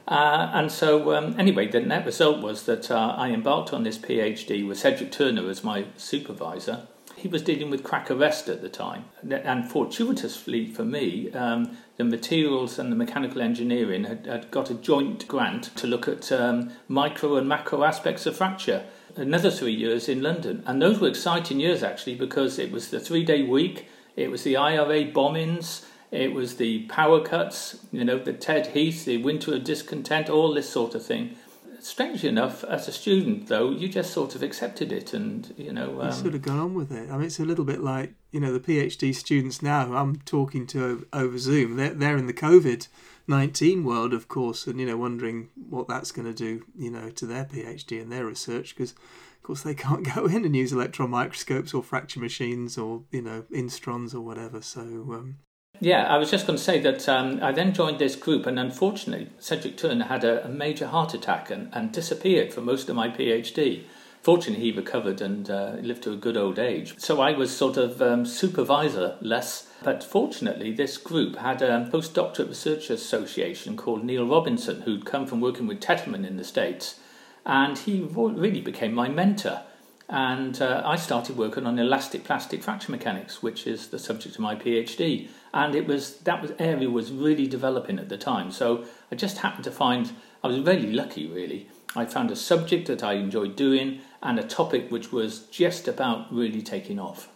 Uh, 0.07 0.49
and 0.55 0.71
so, 0.71 1.13
um, 1.15 1.35
anyway, 1.37 1.67
the 1.67 1.79
net 1.79 2.03
result 2.03 2.41
was 2.41 2.63
that 2.63 2.89
uh, 2.89 3.13
I 3.15 3.29
embarked 3.29 3.71
on 3.71 3.83
this 3.83 3.99
PhD 3.99 4.67
with 4.67 4.79
Cedric 4.79 5.11
Turner 5.11 5.47
as 5.47 5.63
my 5.63 5.85
supervisor 5.97 6.87
he 7.19 7.27
was 7.27 7.41
dealing 7.41 7.69
with 7.69 7.83
crack 7.83 8.09
arrest 8.09 8.47
at 8.47 8.61
the 8.61 8.69
time. 8.69 9.05
And 9.29 9.69
fortuitously 9.69 10.67
for 10.71 10.85
me, 10.85 11.31
um, 11.33 11.77
the 11.99 12.05
materials 12.05 12.79
and 12.79 12.89
the 12.89 12.95
mechanical 12.95 13.41
engineering 13.41 14.05
had, 14.05 14.25
had, 14.25 14.49
got 14.51 14.69
a 14.69 14.73
joint 14.73 15.27
grant 15.27 15.75
to 15.75 15.85
look 15.85 16.07
at 16.07 16.31
um, 16.31 16.71
micro 16.87 17.35
and 17.35 17.47
macro 17.47 17.83
aspects 17.83 18.25
of 18.25 18.37
fracture. 18.37 18.85
Another 19.17 19.51
three 19.51 19.73
years 19.73 20.07
in 20.07 20.23
London. 20.23 20.63
And 20.65 20.81
those 20.81 21.01
were 21.01 21.09
exciting 21.09 21.59
years 21.59 21.83
actually 21.83 22.15
because 22.15 22.57
it 22.57 22.71
was 22.71 22.89
the 22.89 23.01
three 23.01 23.25
day 23.25 23.43
week, 23.43 23.89
it 24.15 24.31
was 24.31 24.43
the 24.43 24.55
IRA 24.55 25.11
bombings, 25.11 25.83
it 26.09 26.31
was 26.31 26.55
the 26.55 26.83
power 26.83 27.19
cuts, 27.19 27.85
you 27.91 28.05
know, 28.05 28.17
the 28.17 28.31
Ted 28.31 28.67
Heath, 28.67 29.03
the 29.03 29.17
winter 29.17 29.53
of 29.53 29.65
discontent, 29.65 30.29
all 30.29 30.53
this 30.53 30.69
sort 30.69 30.95
of 30.95 31.05
thing 31.05 31.35
strangely 31.79 32.29
enough, 32.29 32.63
as 32.63 32.87
a 32.87 32.91
student, 32.91 33.47
though, 33.47 33.71
you 33.71 33.87
just 33.89 34.11
sort 34.13 34.35
of 34.35 34.43
accepted 34.43 34.91
it, 34.91 35.13
and 35.13 35.53
you 35.57 35.73
know, 35.73 36.01
um, 36.01 36.07
you 36.07 36.13
sort 36.13 36.35
of 36.35 36.41
gone 36.41 36.59
on 36.59 36.73
with 36.73 36.91
it. 36.91 37.09
I 37.09 37.13
mean, 37.13 37.25
it's 37.25 37.39
a 37.39 37.45
little 37.45 37.65
bit 37.65 37.81
like 37.81 38.13
you 38.31 38.39
know 38.39 38.53
the 38.53 38.59
PhD 38.59 39.13
students 39.13 39.61
now. 39.61 39.93
I'm 39.93 40.17
talking 40.17 40.67
to 40.67 41.07
over 41.13 41.37
Zoom. 41.37 41.75
They're 41.75 41.93
they're 41.93 42.17
in 42.17 42.27
the 42.27 42.33
COVID 42.33 42.87
nineteen 43.27 43.83
world, 43.83 44.13
of 44.13 44.27
course, 44.27 44.67
and 44.67 44.79
you 44.79 44.85
know, 44.85 44.97
wondering 44.97 45.49
what 45.69 45.87
that's 45.87 46.11
going 46.11 46.27
to 46.27 46.33
do, 46.33 46.65
you 46.77 46.91
know, 46.91 47.09
to 47.11 47.25
their 47.25 47.45
PhD 47.45 48.01
and 48.01 48.11
their 48.11 48.25
research 48.25 48.75
because. 48.75 48.93
Of 49.37 49.43
course, 49.43 49.63
they 49.63 49.73
can't 49.87 50.13
go 50.13 50.25
in 50.25 50.45
and 50.45 50.55
use 50.55 50.73
electron 50.73 51.09
microscopes 51.09 51.73
or 51.73 51.81
fracture 51.81 52.19
machines 52.19 52.77
or 52.77 53.03
you 53.09 53.23
know 53.23 53.45
instrons 53.51 54.13
or 54.13 54.21
whatever. 54.21 54.61
So 54.61 54.81
um, 54.81 55.37
yeah, 55.81 56.03
I 56.13 56.17
was 56.17 56.29
just 56.29 56.45
going 56.45 56.57
to 56.57 56.63
say 56.63 56.79
that 56.81 57.07
um, 57.07 57.39
I 57.41 57.53
then 57.53 57.73
joined 57.73 57.99
this 57.99 58.15
group, 58.15 58.45
and 58.45 58.59
unfortunately, 58.59 59.29
Cedric 59.39 59.77
Turner 59.77 60.05
had 60.05 60.25
a, 60.25 60.45
a 60.45 60.49
major 60.49 60.87
heart 60.87 61.13
attack 61.13 61.49
and, 61.49 61.69
and, 61.71 61.91
disappeared 61.91 62.53
for 62.53 62.59
most 62.59 62.89
of 62.89 62.95
my 62.97 63.07
PhD. 63.07 63.83
fortunately, 64.21 64.65
he 64.65 64.71
recovered 64.73 65.21
and 65.21 65.49
uh, 65.49 65.77
lived 65.81 66.03
to 66.03 66.11
a 66.11 66.17
good 66.17 66.35
old 66.35 66.59
age. 66.59 66.95
So 66.97 67.21
I 67.21 67.31
was 67.31 67.55
sort 67.55 67.77
of 67.77 68.01
um, 68.01 68.25
supervisor 68.25 69.17
less. 69.21 69.67
But 69.81 70.03
fortunately, 70.03 70.73
this 70.73 70.97
group 70.97 71.37
had 71.37 71.61
a 71.61 71.89
postdoctorate 71.89 72.49
research 72.49 72.89
association 72.89 73.77
called 73.77 74.03
Neil 74.03 74.27
Robinson, 74.27 74.81
who'd 74.81 75.05
come 75.05 75.25
from 75.25 75.39
working 75.39 75.67
with 75.67 75.79
Tetelman 75.79 76.27
in 76.27 76.35
the 76.35 76.43
States. 76.43 76.99
And 77.45 77.77
he 77.77 78.01
really 78.01 78.59
became 78.59 78.93
my 78.93 79.07
mentor. 79.07 79.61
And 80.09 80.59
uh, 80.59 80.81
I 80.83 80.95
started 80.95 81.37
working 81.37 81.67
on 81.67 81.77
elastic 81.77 82.23
plastic 82.23 82.63
fracture 82.63 82.91
mechanics, 82.91 83.43
which 83.43 83.67
is 83.67 83.89
the 83.89 83.99
subject 83.99 84.35
of 84.35 84.41
my 84.41 84.55
PhD. 84.55 85.29
And 85.53 85.75
it 85.75 85.85
was 85.85 86.17
that 86.21 86.41
was, 86.41 86.51
area 86.57 86.89
was 86.89 87.11
really 87.11 87.47
developing 87.47 87.99
at 87.99 88.09
the 88.09 88.17
time. 88.17 88.51
So 88.51 88.85
I 89.11 89.15
just 89.15 89.37
happened 89.39 89.65
to 89.65 89.71
find 89.71 90.11
I 90.43 90.47
was 90.47 90.59
really 90.59 90.91
lucky, 90.91 91.27
really. 91.27 91.67
I 91.95 92.05
found 92.05 92.31
a 92.31 92.35
subject 92.35 92.87
that 92.87 93.03
I 93.03 93.13
enjoyed 93.13 93.55
doing 93.55 94.01
and 94.21 94.39
a 94.39 94.43
topic 94.43 94.91
which 94.91 95.11
was 95.11 95.41
just 95.47 95.87
about 95.87 96.33
really 96.33 96.61
taking 96.61 96.99
off. 96.99 97.29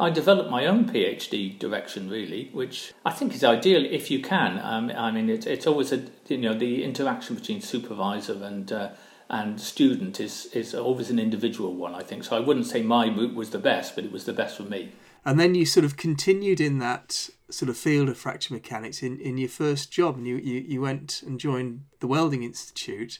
I 0.00 0.10
developed 0.10 0.50
my 0.50 0.66
own 0.66 0.88
PhD 0.88 1.58
direction, 1.58 2.08
really, 2.08 2.50
which 2.52 2.92
I 3.04 3.10
think 3.10 3.34
is 3.34 3.42
ideal 3.42 3.84
if 3.84 4.10
you 4.10 4.20
can. 4.20 4.60
Um, 4.62 4.92
I 4.96 5.10
mean, 5.10 5.28
it, 5.28 5.46
it's 5.46 5.66
always 5.66 5.92
a 5.92 6.04
you 6.28 6.38
know 6.38 6.54
the 6.54 6.84
interaction 6.84 7.34
between 7.34 7.60
supervisor 7.60 8.44
and 8.44 8.70
uh, 8.70 8.90
and 9.30 9.60
student 9.60 10.20
is 10.20 10.46
is 10.52 10.74
always 10.74 11.10
an 11.10 11.18
individual 11.18 11.74
one. 11.74 11.94
I 11.94 12.02
think 12.02 12.24
so. 12.24 12.36
I 12.36 12.40
wouldn't 12.40 12.66
say 12.66 12.82
my 12.82 13.06
route 13.06 13.34
was 13.34 13.50
the 13.50 13.58
best, 13.58 13.94
but 13.94 14.04
it 14.04 14.12
was 14.12 14.24
the 14.24 14.32
best 14.32 14.56
for 14.56 14.62
me. 14.64 14.92
And 15.24 15.38
then 15.38 15.54
you 15.54 15.66
sort 15.66 15.84
of 15.84 15.96
continued 15.96 16.60
in 16.60 16.78
that 16.78 17.28
sort 17.50 17.68
of 17.68 17.76
field 17.76 18.08
of 18.08 18.16
fracture 18.16 18.54
mechanics 18.54 19.02
in, 19.02 19.20
in 19.20 19.36
your 19.36 19.48
first 19.48 19.90
job, 19.90 20.16
and 20.16 20.26
you, 20.26 20.36
you, 20.36 20.60
you 20.60 20.80
went 20.80 21.22
and 21.26 21.40
joined 21.40 21.84
the 22.00 22.06
Welding 22.06 22.42
Institute. 22.42 23.18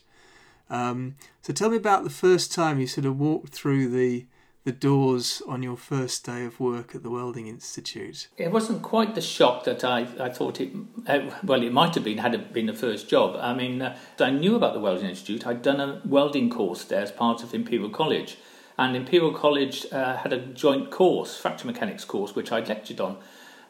Um, 0.70 1.16
so 1.42 1.52
tell 1.52 1.70
me 1.70 1.76
about 1.76 2.04
the 2.04 2.10
first 2.10 2.52
time 2.52 2.78
you 2.78 2.86
sort 2.86 3.06
of 3.06 3.18
walked 3.18 3.52
through 3.52 3.88
the 3.88 4.26
the 4.68 4.72
doors 4.72 5.40
on 5.48 5.62
your 5.62 5.78
first 5.78 6.26
day 6.26 6.44
of 6.44 6.60
work 6.60 6.94
at 6.94 7.02
the 7.02 7.08
Welding 7.08 7.46
Institute? 7.46 8.28
It 8.37 8.52
wasn't 8.52 8.82
quite 8.82 9.14
the 9.14 9.22
shock 9.22 9.64
that 9.64 9.82
I, 9.82 10.06
I 10.20 10.28
thought 10.28 10.60
it, 10.60 10.70
uh, 11.06 11.30
well, 11.42 11.62
it 11.62 11.72
might 11.72 11.94
have 11.94 12.04
been 12.04 12.18
had 12.18 12.34
it 12.34 12.52
been 12.52 12.66
the 12.66 12.75
first 12.75 13.08
job. 13.08 13.34
I 13.40 13.54
mean, 13.54 13.80
uh, 13.80 13.96
I 14.20 14.28
knew 14.28 14.56
about 14.56 14.75
the 14.75 14.80
Welding 14.80 15.08
Institute. 15.08 15.46
I'd 15.46 15.62
done 15.62 15.80
a 15.80 16.02
welding 16.04 16.50
course 16.50 16.84
there 16.84 17.00
as 17.00 17.10
part 17.10 17.42
of 17.42 17.54
Imperial 17.54 17.88
College. 17.88 18.37
And 18.76 18.94
Imperial 18.94 19.32
College 19.32 19.87
uh, 19.90 20.18
had 20.18 20.34
a 20.34 20.38
joint 20.38 20.90
course, 20.90 21.34
fracture 21.34 21.66
mechanics 21.66 22.04
course, 22.04 22.34
which 22.34 22.52
I'd 22.52 22.68
lectured 22.68 23.00
on. 23.00 23.16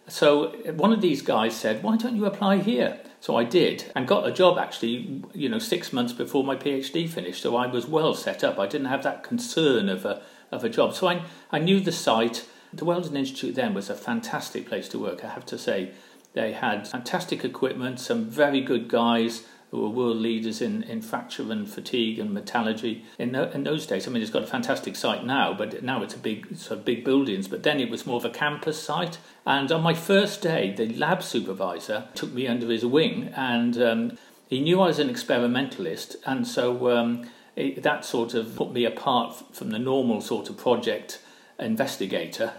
So 0.08 0.48
one 0.72 0.92
of 0.92 1.00
these 1.00 1.22
guys 1.22 1.54
said, 1.54 1.84
"Why 1.84 1.96
don't 1.96 2.16
you 2.16 2.24
apply 2.26 2.56
here?" 2.58 2.98
So 3.20 3.36
I 3.36 3.44
did, 3.44 3.92
and 3.94 4.08
got 4.08 4.26
a 4.26 4.32
job 4.32 4.58
actually. 4.58 5.22
You 5.32 5.48
know, 5.48 5.60
six 5.60 5.92
months 5.92 6.12
before 6.12 6.42
my 6.42 6.56
PhD 6.56 7.08
finished. 7.08 7.42
So 7.42 7.56
I 7.56 7.66
was 7.68 7.86
well 7.86 8.14
set 8.14 8.42
up. 8.42 8.58
I 8.58 8.66
didn't 8.66 8.88
have 8.88 9.04
that 9.04 9.22
concern 9.22 9.88
of 9.88 10.04
a 10.04 10.22
of 10.50 10.64
a 10.64 10.68
job. 10.68 10.94
So 10.94 11.08
I, 11.08 11.22
I 11.50 11.58
knew 11.58 11.80
the 11.80 11.92
site. 11.92 12.46
The 12.72 12.84
Welding 12.84 13.16
Institute 13.16 13.54
then 13.54 13.74
was 13.74 13.88
a 13.88 13.94
fantastic 13.94 14.68
place 14.68 14.88
to 14.90 14.98
work, 14.98 15.24
I 15.24 15.28
have 15.28 15.46
to 15.46 15.58
say. 15.58 15.92
They 16.34 16.52
had 16.52 16.86
fantastic 16.86 17.44
equipment, 17.44 18.00
some 18.00 18.26
very 18.26 18.60
good 18.60 18.88
guys 18.88 19.44
who 19.70 19.82
were 19.82 19.88
world 19.88 20.16
leaders 20.16 20.62
in, 20.62 20.82
in 20.84 21.02
fracture 21.02 21.50
and 21.52 21.68
fatigue 21.68 22.18
and 22.18 22.32
metallurgy. 22.32 23.04
In, 23.18 23.32
the, 23.32 23.50
in 23.52 23.64
those 23.64 23.86
days, 23.86 24.06
I 24.06 24.10
mean, 24.10 24.22
it's 24.22 24.30
got 24.30 24.42
a 24.42 24.46
fantastic 24.46 24.96
site 24.96 25.26
now, 25.26 25.52
but 25.52 25.82
now 25.82 26.02
it's 26.02 26.14
a 26.14 26.18
big, 26.18 26.56
sort 26.56 26.80
of 26.80 26.84
big 26.86 27.04
buildings. 27.04 27.48
But 27.48 27.64
then 27.64 27.78
it 27.80 27.90
was 27.90 28.06
more 28.06 28.16
of 28.16 28.24
a 28.24 28.30
campus 28.30 28.82
site. 28.82 29.18
And 29.46 29.70
on 29.70 29.82
my 29.82 29.94
first 29.94 30.40
day, 30.40 30.72
the 30.74 30.88
lab 30.94 31.22
supervisor 31.22 32.08
took 32.14 32.32
me 32.32 32.46
under 32.46 32.70
his 32.70 32.84
wing, 32.84 33.32
and 33.36 33.80
um, 33.82 34.18
he 34.48 34.60
knew 34.60 34.80
I 34.80 34.86
was 34.86 34.98
an 34.98 35.10
experimentalist, 35.10 36.16
and 36.24 36.46
so 36.46 36.90
um, 36.96 37.28
it, 37.58 37.82
that 37.82 38.04
sort 38.04 38.34
of 38.34 38.54
put 38.54 38.72
me 38.72 38.84
apart 38.84 39.54
from 39.54 39.70
the 39.70 39.78
normal 39.78 40.20
sort 40.20 40.48
of 40.48 40.56
project 40.56 41.20
investigator 41.58 42.52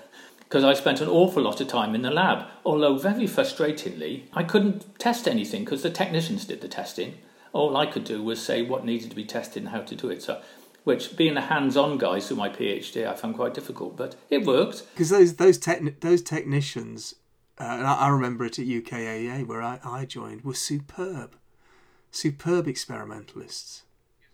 because 0.50 0.64
I 0.64 0.74
spent 0.74 1.00
an 1.00 1.08
awful 1.08 1.44
lot 1.44 1.62
of 1.62 1.68
time 1.68 1.94
in 1.94 2.02
the 2.02 2.10
lab. 2.10 2.48
Although, 2.66 2.98
very 2.98 3.26
frustratingly, 3.26 4.24
I 4.34 4.44
couldn't 4.44 4.98
test 4.98 5.28
anything 5.28 5.64
because 5.64 5.84
the 5.84 5.92
technicians 5.92 6.44
did 6.44 6.62
the 6.62 6.68
testing. 6.68 7.20
All 7.54 7.78
I 7.78 7.86
could 7.86 8.04
do 8.04 8.24
was 8.24 8.44
say 8.44 8.64
what 8.64 8.84
needed 8.84 9.12
to 9.12 9.16
be 9.16 9.26
tested 9.26 9.62
and 9.62 9.72
how 9.72 9.82
to 9.82 9.96
do 9.96 10.10
it. 10.10 10.24
So, 10.24 10.42
which, 10.86 11.16
being 11.16 11.38
a 11.38 11.42
hands-on 11.42 12.00
guy 12.00 12.20
through 12.20 12.38
my 12.38 12.50
PhD, 12.50 13.08
I 13.08 13.14
found 13.14 13.36
quite 13.36 13.54
difficult, 13.54 13.96
but 13.96 14.16
it 14.32 14.44
worked. 14.44 14.88
Because 14.94 15.10
those 15.10 15.36
those 15.36 15.60
those 16.00 16.24
technicians, 16.24 17.14
uh, 17.60 17.66
and 17.66 17.86
I, 17.86 17.94
I 17.94 18.08
remember 18.08 18.46
it 18.46 18.58
at 18.58 18.66
UKAEA 18.66 19.46
where 19.46 19.62
I, 19.62 19.80
I 19.84 20.06
joined, 20.06 20.44
were 20.44 20.56
superb, 20.56 21.36
superb 22.10 22.68
experimentalists. 22.68 23.84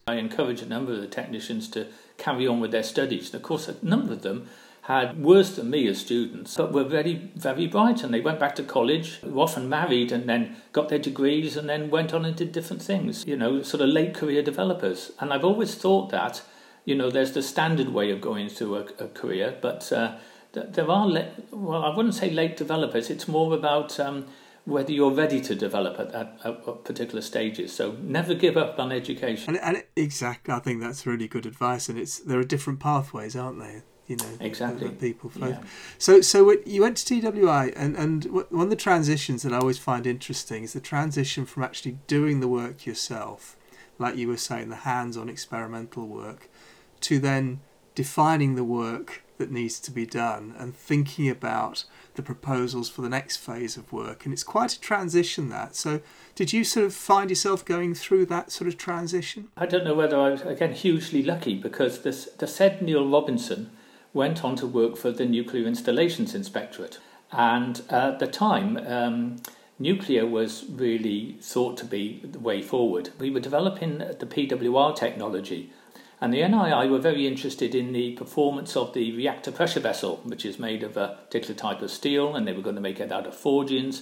I 0.08 0.18
encourage 0.18 0.62
a 0.62 0.68
number 0.68 0.94
of 0.94 1.02
the 1.02 1.08
technicians 1.08 1.68
to 1.70 1.88
carry 2.20 2.46
on 2.46 2.60
with 2.60 2.70
their 2.70 2.84
studies. 2.84 3.34
And 3.34 3.36
of 3.38 3.42
course, 3.42 3.68
a 3.68 3.76
number 3.84 4.14
of 4.14 4.22
them 4.22 4.48
had 4.84 5.20
worse 5.20 5.56
than 5.56 5.72
me 5.72 5.88
as 5.88 5.98
students, 5.98 6.56
but 6.56 6.72
were 6.72 6.84
very, 6.84 7.32
very 7.34 7.66
bright. 7.66 8.04
And 8.04 8.14
they 8.14 8.22
went 8.22 8.40
back 8.40 8.54
to 8.58 8.64
college, 8.64 9.20
were 9.24 9.42
often 9.42 9.68
married, 9.68 10.12
and 10.12 10.30
then 10.30 10.58
got 10.74 10.90
their 10.90 11.00
degrees, 11.00 11.58
and 11.58 11.68
then 11.68 11.90
went 11.90 12.14
on 12.14 12.24
and 12.24 12.36
did 12.36 12.52
different 12.52 12.84
things. 12.84 13.26
You 13.26 13.36
know, 13.36 13.64
sort 13.64 13.82
of 13.82 13.90
late 13.90 14.14
career 14.14 14.44
developers. 14.44 15.12
And 15.20 15.34
I've 15.34 15.44
always 15.44 15.74
thought 15.74 16.12
that, 16.12 16.44
you 16.86 16.94
know, 16.94 17.10
there's 17.10 17.32
the 17.32 17.42
standard 17.42 17.90
way 17.90 18.12
of 18.12 18.22
going 18.22 18.50
through 18.50 18.76
a, 18.76 18.82
a 19.06 19.08
career, 19.08 19.58
but 19.60 19.92
uh, 19.92 20.18
there 20.54 20.88
are, 20.88 21.08
le- 21.08 21.32
well, 21.50 21.84
I 21.84 21.96
wouldn't 21.96 22.14
say 22.14 22.30
late 22.30 22.58
developers. 22.58 23.10
It's 23.10 23.28
more 23.28 23.56
about 23.56 24.00
um, 24.00 24.28
whether 24.66 24.92
you're 24.92 25.14
ready 25.14 25.40
to 25.40 25.56
develop 25.56 26.00
at, 26.00 26.12
at, 26.14 26.40
at, 26.44 26.84
particular 26.84 27.22
stages. 27.22 27.72
So 27.72 27.94
never 28.02 28.34
give 28.34 28.58
up 28.58 28.80
on 28.80 28.92
education. 28.92 29.56
And, 29.56 29.64
and 29.64 29.78
it, 29.78 29.90
exactly, 29.96 30.54
I 30.54 30.60
think 30.60 30.82
that's 30.82 31.06
really 31.06 31.28
good 31.28 31.46
advice. 31.46 31.88
And 31.88 31.98
it's 31.98 32.20
there 32.20 32.40
are 32.40 32.44
different 32.44 32.80
pathways, 32.80 33.36
aren't 33.36 33.60
there? 33.60 33.84
You 34.08 34.18
know, 34.18 34.38
exactly. 34.40 34.90
people. 34.90 35.32
Yeah. 35.36 35.64
So, 35.98 36.22
so 36.22 36.56
you 36.64 36.82
went 36.82 36.98
to 36.98 37.22
TWI, 37.22 37.74
and 37.76 37.96
and 37.96 38.26
one 38.26 38.66
of 38.66 38.70
the 38.70 38.76
transitions 38.76 39.42
that 39.42 39.52
I 39.52 39.58
always 39.58 39.80
find 39.80 40.06
interesting 40.06 40.64
is 40.64 40.74
the 40.74 40.80
transition 40.80 41.46
from 41.48 41.64
actually 41.64 41.98
doing 42.06 42.40
the 42.40 42.48
work 42.48 42.86
yourself, 42.86 43.56
like 43.98 44.16
you 44.16 44.28
were 44.28 44.38
saying, 44.38 44.70
the 44.70 44.76
hands-on 44.76 45.28
experimental 45.28 46.08
work, 46.08 46.50
to 47.02 47.18
then 47.18 47.62
defining 47.96 48.54
the 48.54 48.64
work 48.64 49.24
that 49.38 49.52
needs 49.52 49.80
to 49.82 49.92
be 49.92 50.06
done 50.06 50.54
and 50.58 50.76
thinking 50.76 51.30
about 51.30 51.84
the 52.16 52.22
proposals 52.22 52.90
for 52.90 53.02
the 53.02 53.10
next 53.10 53.38
phase 53.38 53.78
of 53.78 53.92
work. 53.92 54.26
And 54.26 54.34
it's 54.34 54.44
quite 54.44 54.74
a 54.74 54.80
transition 54.80 55.50
that. 55.50 55.76
So, 55.76 56.02
did 56.36 56.54
you 56.54 56.64
sort 56.64 56.86
of 56.86 56.94
find 56.94 57.30
yourself 57.30 57.66
going 57.66 57.94
through 57.94 58.26
that 58.28 58.52
sort 58.52 58.68
of 58.68 58.78
transition? 58.78 59.50
I 59.58 59.66
don't 59.66 59.84
know 59.84 59.94
whether 59.94 60.18
I 60.18 60.30
was, 60.30 60.42
again, 60.42 60.74
hugely 60.74 61.22
lucky 61.22 61.56
because 61.56 62.02
this, 62.02 62.26
the 62.38 62.48
said 62.48 62.82
Neil 62.82 63.08
Robinson 63.08 63.72
went 64.14 64.44
on 64.44 64.56
to 64.56 64.68
work 64.68 64.96
for 64.96 65.12
the 65.12 65.26
Nuclear 65.26 65.68
Installations 65.68 66.34
Inspectorate. 66.34 67.00
And 67.32 67.82
at 67.90 68.20
the 68.20 68.28
time, 68.28 68.78
um, 68.78 69.38
nuclear 69.78 70.26
was 70.26 70.66
really 70.70 71.38
thought 71.42 71.78
to 71.78 71.86
be 71.86 72.22
the 72.24 72.40
way 72.40 72.62
forward. 72.62 73.10
We 73.20 73.30
were 73.30 73.42
developing 73.42 73.98
the 73.98 74.26
PWR 74.26 74.96
technology 74.96 75.72
and 76.22 76.34
the 76.34 76.42
NII 76.42 76.90
were 76.90 77.00
very 77.00 77.28
interested 77.28 77.76
in 77.76 77.92
the 77.92 78.14
performance 78.14 78.76
of 78.76 78.94
the 78.94 79.12
reactor 79.16 79.52
pressure 79.52 79.80
vessel, 79.80 80.22
which 80.24 80.46
is 80.46 80.58
made 80.58 80.84
of 80.84 80.96
a 80.96 81.20
particular 81.26 81.56
type 81.56 81.82
of 81.82 81.92
steel, 81.92 82.36
and 82.36 82.48
they 82.48 82.54
were 82.54 82.62
going 82.62 82.76
to 82.76 82.82
make 82.82 83.00
it 83.00 83.12
out 83.12 83.28
of 83.28 83.36
forgings. 83.36 84.02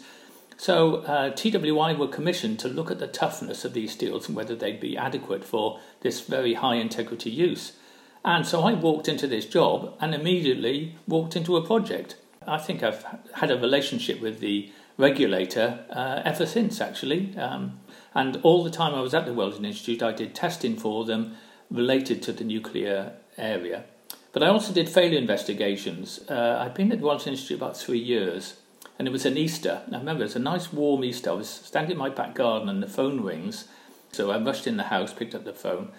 So 0.58 0.98
uh, 0.98 1.32
TWI 1.32 1.94
were 1.94 2.08
commissioned 2.08 2.60
to 2.60 2.68
look 2.68 2.92
at 2.92 3.00
the 3.00 3.08
toughness 3.08 3.66
of 3.66 3.74
these 3.74 3.92
steels 3.92 4.28
and 4.28 4.36
whether 4.36 4.56
they'd 4.56 4.80
be 4.80 4.98
adequate 4.98 5.44
for 5.44 5.80
this 6.02 6.22
very 6.22 6.54
high 6.54 6.76
integrity 6.76 7.32
use. 7.32 7.74
And 8.24 8.46
so 8.46 8.62
I 8.62 8.74
walked 8.74 9.08
into 9.08 9.28
this 9.28 9.46
job 9.46 9.96
and 10.00 10.14
immediately 10.14 10.96
walked 11.08 11.36
into 11.36 11.58
a 11.58 11.66
project. 11.66 12.16
I 12.48 12.58
think 12.58 12.84
I've 12.84 13.06
had 13.36 13.52
a 13.52 13.58
relationship 13.58 14.22
with 14.22 14.40
the 14.40 14.72
regulator 14.98 15.86
uh, 15.90 16.22
ever 16.24 16.46
since, 16.46 16.80
actually. 16.80 17.36
Um, 17.38 17.80
and 18.14 18.40
all 18.44 18.64
the 18.64 18.70
time 18.70 18.94
I 18.94 19.02
was 19.02 19.14
at 19.14 19.26
the 19.26 19.34
Welding 19.34 19.66
Institute, 19.66 20.04
I 20.04 20.12
did 20.12 20.36
testing 20.36 20.78
for 20.78 21.04
them 21.04 21.36
related 21.70 22.22
to 22.24 22.34
the 22.34 22.44
nuclear 22.44 23.14
area. 23.38 23.86
But 24.32 24.44
I 24.44 24.48
also 24.48 24.74
did 24.74 24.90
failure 24.90 25.20
investigations. 25.20 26.20
Uh, 26.28 26.58
I'd 26.60 26.74
been 26.74 26.92
at 26.92 27.00
the 27.00 27.06
Welding 27.06 27.34
Institute 27.34 27.58
about 27.58 27.78
three 27.78 28.00
years, 28.00 28.56
and 28.98 29.08
it 29.08 29.12
was 29.12 29.26
an 29.26 29.38
Easter. 29.38 29.84
I 29.92 29.98
remember 29.98 30.24
it 30.24 30.28
was 30.28 30.36
a 30.36 30.40
nice 30.40 30.74
warm 30.74 31.04
Easter. 31.04 31.30
I 31.30 31.34
was 31.34 31.50
standing 31.50 31.92
in 31.92 31.98
my 31.98 32.10
back 32.10 32.34
garden, 32.34 32.68
and 32.68 32.82
the 32.82 32.88
phone 32.88 33.22
rings. 33.22 33.68
So 34.12 34.32
I 34.32 34.40
rushed 34.40 34.68
in 34.68 34.78
the 34.78 34.84
house, 34.84 35.14
picked 35.14 35.36
up 35.36 35.46
the 35.46 35.54
phone, 35.54 35.92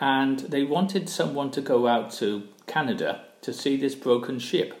and 0.00 0.40
they 0.40 0.64
wanted 0.64 1.08
someone 1.08 1.50
to 1.52 1.60
go 1.60 1.86
out 1.86 2.12
to 2.14 2.48
Canada 2.66 3.24
to 3.42 3.52
see 3.52 3.76
this 3.76 3.94
broken 3.94 4.38
ship. 4.38 4.74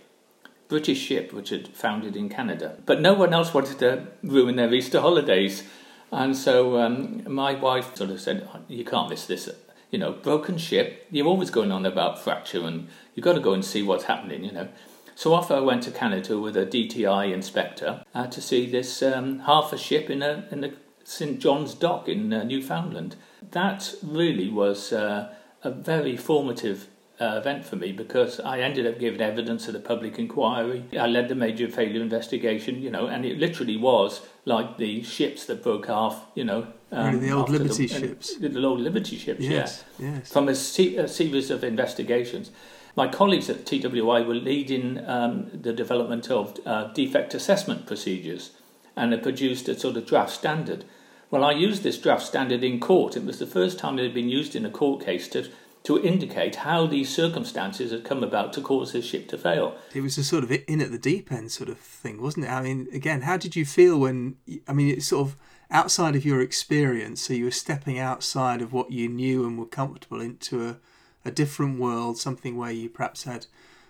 British 0.68 0.98
ship 0.98 1.32
which 1.32 1.50
had 1.50 1.68
foundered 1.68 2.16
in 2.16 2.28
Canada. 2.28 2.78
But 2.86 3.00
no 3.00 3.12
one 3.12 3.34
else 3.34 3.52
wanted 3.52 3.78
to 3.80 4.06
ruin 4.22 4.56
their 4.56 4.72
Easter 4.72 5.00
holidays. 5.00 5.64
And 6.10 6.36
so 6.36 6.78
um, 6.78 7.22
my 7.30 7.54
wife 7.54 7.94
sort 7.94 8.10
of 8.10 8.20
said, 8.20 8.48
You 8.68 8.84
can't 8.84 9.10
miss 9.10 9.26
this 9.26 9.48
you 9.92 9.98
know, 9.98 10.10
broken 10.10 10.58
ship. 10.58 11.06
You're 11.10 11.28
always 11.28 11.50
going 11.50 11.70
on 11.70 11.86
about 11.86 12.18
fracture, 12.18 12.66
and 12.66 12.88
you've 13.14 13.22
got 13.22 13.34
to 13.34 13.40
go 13.40 13.52
and 13.52 13.64
see 13.64 13.84
what's 13.84 14.04
happening, 14.04 14.42
you 14.42 14.50
know. 14.50 14.68
So 15.14 15.34
off 15.34 15.50
I 15.52 15.60
went 15.60 15.84
to 15.84 15.90
Canada 15.92 16.40
with 16.40 16.56
a 16.56 16.66
DTI 16.66 17.32
inspector 17.32 18.02
uh, 18.14 18.26
to 18.26 18.40
see 18.40 18.68
this 18.68 19.02
um, 19.02 19.40
half 19.40 19.72
a 19.72 19.78
ship 19.78 20.10
in 20.10 20.22
a 20.22 20.48
in 20.50 20.62
the 20.62 20.74
St 21.04 21.38
John's 21.38 21.74
Dock 21.74 22.08
in 22.08 22.32
uh, 22.32 22.42
Newfoundland. 22.42 23.16
That 23.50 23.94
really 24.02 24.48
was 24.48 24.92
uh, 24.92 25.32
a 25.62 25.70
very 25.70 26.16
formative 26.16 26.88
uh, 27.22 27.38
event 27.38 27.64
for 27.64 27.76
me 27.76 27.92
because 27.92 28.40
I 28.40 28.60
ended 28.60 28.86
up 28.86 28.98
giving 28.98 29.20
evidence 29.20 29.68
at 29.68 29.74
a 29.74 29.80
public 29.80 30.18
inquiry. 30.18 30.84
I 30.98 31.06
led 31.06 31.28
the 31.28 31.34
major 31.34 31.68
failure 31.68 32.02
investigation, 32.02 32.82
you 32.82 32.90
know, 32.90 33.06
and 33.06 33.24
it 33.24 33.38
literally 33.38 33.76
was 33.76 34.22
like 34.44 34.76
the 34.76 35.02
ships 35.02 35.46
that 35.46 35.62
broke 35.62 35.88
off, 35.88 36.26
you 36.34 36.44
know. 36.44 36.66
Um, 36.90 37.14
really 37.14 37.26
the 37.28 37.32
old 37.32 37.48
Liberty 37.48 37.86
the, 37.86 38.00
ships. 38.00 38.36
The, 38.36 38.48
the 38.48 38.64
old 38.64 38.80
Liberty 38.80 39.16
ships, 39.16 39.40
yes, 39.40 39.84
yeah. 39.98 40.14
Yes. 40.14 40.32
From 40.32 40.48
a, 40.48 40.54
se- 40.54 40.96
a 40.96 41.06
series 41.06 41.50
of 41.50 41.62
investigations. 41.62 42.50
My 42.94 43.08
colleagues 43.08 43.48
at 43.48 43.64
TWI 43.64 44.20
were 44.22 44.34
leading 44.34 45.02
um, 45.08 45.50
the 45.54 45.72
development 45.72 46.30
of 46.30 46.58
uh, 46.66 46.92
defect 46.92 47.34
assessment 47.34 47.86
procedures 47.86 48.50
and 48.96 49.12
had 49.12 49.22
produced 49.22 49.68
a 49.68 49.78
sort 49.78 49.96
of 49.96 50.06
draft 50.06 50.32
standard. 50.32 50.84
Well, 51.30 51.44
I 51.44 51.52
used 51.52 51.82
this 51.82 51.96
draft 51.96 52.26
standard 52.26 52.62
in 52.62 52.78
court. 52.78 53.16
It 53.16 53.24
was 53.24 53.38
the 53.38 53.46
first 53.46 53.78
time 53.78 53.98
it 53.98 54.02
had 54.02 54.12
been 54.12 54.28
used 54.28 54.54
in 54.54 54.66
a 54.66 54.70
court 54.70 55.02
case 55.02 55.28
to, 55.28 55.48
to 55.84 56.00
indicate 56.00 56.56
how 56.56 56.86
these 56.86 57.12
circumstances 57.12 57.90
had 57.90 58.04
come 58.04 58.22
about 58.22 58.52
to 58.52 58.60
cause 58.60 58.92
this 58.92 59.04
ship 59.04 59.28
to 59.28 59.38
fail. 59.38 59.76
It 59.94 60.00
was 60.00 60.16
a 60.16 60.24
sort 60.24 60.44
of 60.44 60.52
in 60.52 60.80
at 60.80 60.92
the 60.92 60.98
deep 60.98 61.32
end 61.32 61.50
sort 61.50 61.68
of 61.68 61.78
thing, 61.78 62.22
wasn't 62.22 62.46
it? 62.46 62.50
I 62.50 62.62
mean, 62.62 62.88
again, 62.92 63.22
how 63.22 63.36
did 63.36 63.56
you 63.56 63.64
feel 63.64 63.98
when, 63.98 64.36
I 64.68 64.72
mean, 64.72 64.88
it's 64.88 65.08
sort 65.08 65.28
of 65.28 65.36
outside 65.70 66.14
of 66.14 66.24
your 66.24 66.40
experience, 66.40 67.22
so 67.22 67.34
you 67.34 67.44
were 67.44 67.50
stepping 67.50 67.98
outside 67.98 68.62
of 68.62 68.72
what 68.72 68.92
you 68.92 69.08
knew 69.08 69.44
and 69.44 69.58
were 69.58 69.66
comfortable 69.66 70.20
into 70.20 70.68
a, 70.68 70.76
a 71.24 71.30
different 71.30 71.80
world, 71.80 72.18
something 72.18 72.56
where 72.56 72.70
you 72.70 72.88
perhaps 72.88 73.24
had 73.24 73.46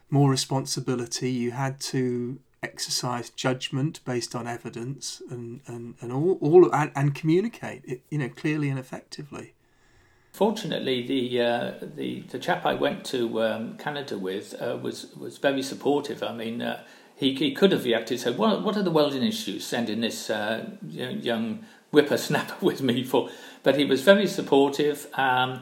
more 0.08 0.30
responsibility, 0.30 1.30
you 1.30 1.50
had 1.50 1.80
to 1.80 2.38
exercise 2.62 3.28
judgment 3.30 4.00
based 4.04 4.34
on 4.34 4.46
evidence 4.46 5.20
and, 5.30 5.60
and, 5.66 5.94
and 6.00 6.12
all, 6.12 6.38
all 6.40 6.72
and, 6.72 6.92
and 6.94 7.14
communicate 7.14 7.82
it 7.84 8.02
you 8.08 8.16
know 8.16 8.28
clearly 8.28 8.68
and 8.68 8.78
effectively 8.78 9.52
Fortunately, 10.32 11.06
the 11.06 11.42
uh, 11.42 11.72
the 11.94 12.22
the 12.22 12.38
chap 12.38 12.64
I 12.64 12.72
went 12.72 13.04
to 13.06 13.42
um, 13.42 13.76
Canada 13.76 14.16
with 14.16 14.54
uh, 14.60 14.78
was 14.80 15.14
was 15.14 15.36
very 15.36 15.62
supportive. 15.62 16.22
I 16.22 16.32
mean, 16.32 16.62
uh, 16.62 16.82
he 17.14 17.34
he 17.34 17.52
could 17.52 17.70
have 17.70 17.84
reacted. 17.84 18.18
Said, 18.18 18.38
"What 18.38 18.62
what 18.62 18.74
are 18.78 18.82
the 18.82 18.90
welding 18.90 19.22
institutes 19.22 19.66
sending 19.66 20.00
this 20.00 20.30
uh, 20.30 20.70
young 20.88 21.66
whippersnapper 21.90 22.56
with 22.64 22.80
me 22.80 23.04
for?" 23.04 23.28
But 23.62 23.76
he 23.76 23.84
was 23.84 24.00
very 24.00 24.26
supportive. 24.26 25.06
Um, 25.14 25.60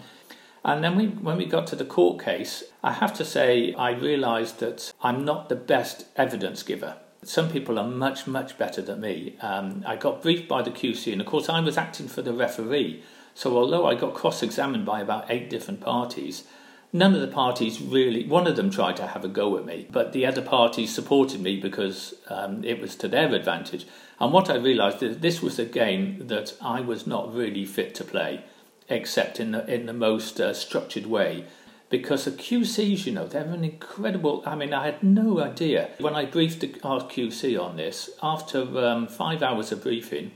and 0.65 0.85
then 0.85 0.95
we, 0.95 1.07
when 1.07 1.39
we 1.39 1.47
got 1.47 1.67
to 1.69 1.77
the 1.77 1.87
court 1.87 2.23
case, 2.23 2.63
I 2.85 2.93
have 2.93 3.15
to 3.15 3.25
say 3.25 3.73
I 3.75 3.93
realised 3.93 4.61
that 4.61 4.93
I'm 5.03 5.25
not 5.25 5.49
the 5.49 5.57
best 5.57 6.05
evidence 6.17 6.63
giver. 6.63 6.97
Some 7.23 7.51
people 7.51 7.79
are 7.79 7.87
much, 7.87 8.27
much 8.27 8.59
better 8.59 8.83
than 8.83 9.01
me. 9.01 9.37
Um, 9.41 9.83
I 9.87 9.97
got 9.97 10.23
briefed 10.23 10.49
by 10.49 10.63
the 10.63 10.71
QC, 10.71 11.13
and 11.13 11.21
of 11.21 11.27
course, 11.27 11.49
I 11.49 11.61
was 11.61 11.79
acting 11.79 12.09
for 12.09 12.23
the 12.23 12.35
referee. 12.35 13.03
So, 13.41 13.57
although 13.57 13.87
I 13.87 13.95
got 13.95 14.13
cross 14.13 14.43
examined 14.43 14.85
by 14.85 15.01
about 15.01 15.31
eight 15.31 15.49
different 15.49 15.81
parties, 15.81 16.45
none 16.93 17.15
of 17.15 17.23
the 17.23 17.27
parties 17.27 17.81
really, 17.81 18.27
one 18.27 18.47
of 18.47 18.55
them 18.55 18.71
tried 18.71 18.99
to 18.99 19.07
have 19.07 19.25
a 19.25 19.29
go 19.29 19.57
at 19.57 19.65
me, 19.65 19.87
but 19.91 20.13
the 20.13 20.27
other 20.27 20.43
parties 20.43 20.95
supported 20.95 21.41
me 21.41 21.59
because 21.59 22.13
um, 22.29 22.63
it 22.65 22.83
was 22.83 22.95
to 22.97 23.09
their 23.09 23.33
advantage. 23.35 23.87
And 24.21 24.31
what 24.31 24.51
I 24.51 24.57
realised 24.57 25.03
is 25.03 25.21
this 25.21 25.41
was 25.41 25.59
a 25.59 25.65
game 25.65 26.27
that 26.27 26.55
I 26.61 26.83
was 26.83 27.07
not 27.07 27.35
really 27.35 27.65
fit 27.65 27.95
to 27.95 28.05
play 28.05 28.45
except 28.91 29.41
in 29.41 29.53
the, 29.53 29.67
in 29.73 29.87
the 29.87 29.95
most 29.95 30.39
uh, 30.39 30.53
structured 30.53 31.07
way. 31.07 31.47
Because 31.89 32.27
the 32.27 32.33
QCs, 32.33 33.07
you 33.07 33.13
know, 33.13 33.27
they're 33.27 33.45
an 33.45 33.65
incredible. 33.65 34.43
I 34.45 34.55
mean, 34.55 34.75
I 34.75 34.85
had 34.85 35.03
no 35.03 35.41
idea. 35.41 35.89
When 35.99 36.15
I 36.15 36.27
briefed 36.27 36.63
our 36.85 37.01
QC 37.01 37.59
on 37.59 37.79
this, 37.79 38.11
after 38.23 38.61
um, 38.85 39.07
five 39.07 39.43
hours 39.43 39.73
of 39.73 39.83
briefing, 39.83 40.33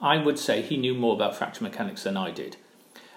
I 0.00 0.18
would 0.18 0.38
say 0.38 0.62
he 0.62 0.76
knew 0.76 0.94
more 0.94 1.14
about 1.14 1.36
fracture 1.36 1.64
mechanics 1.64 2.02
than 2.02 2.16
I 2.16 2.30
did. 2.30 2.56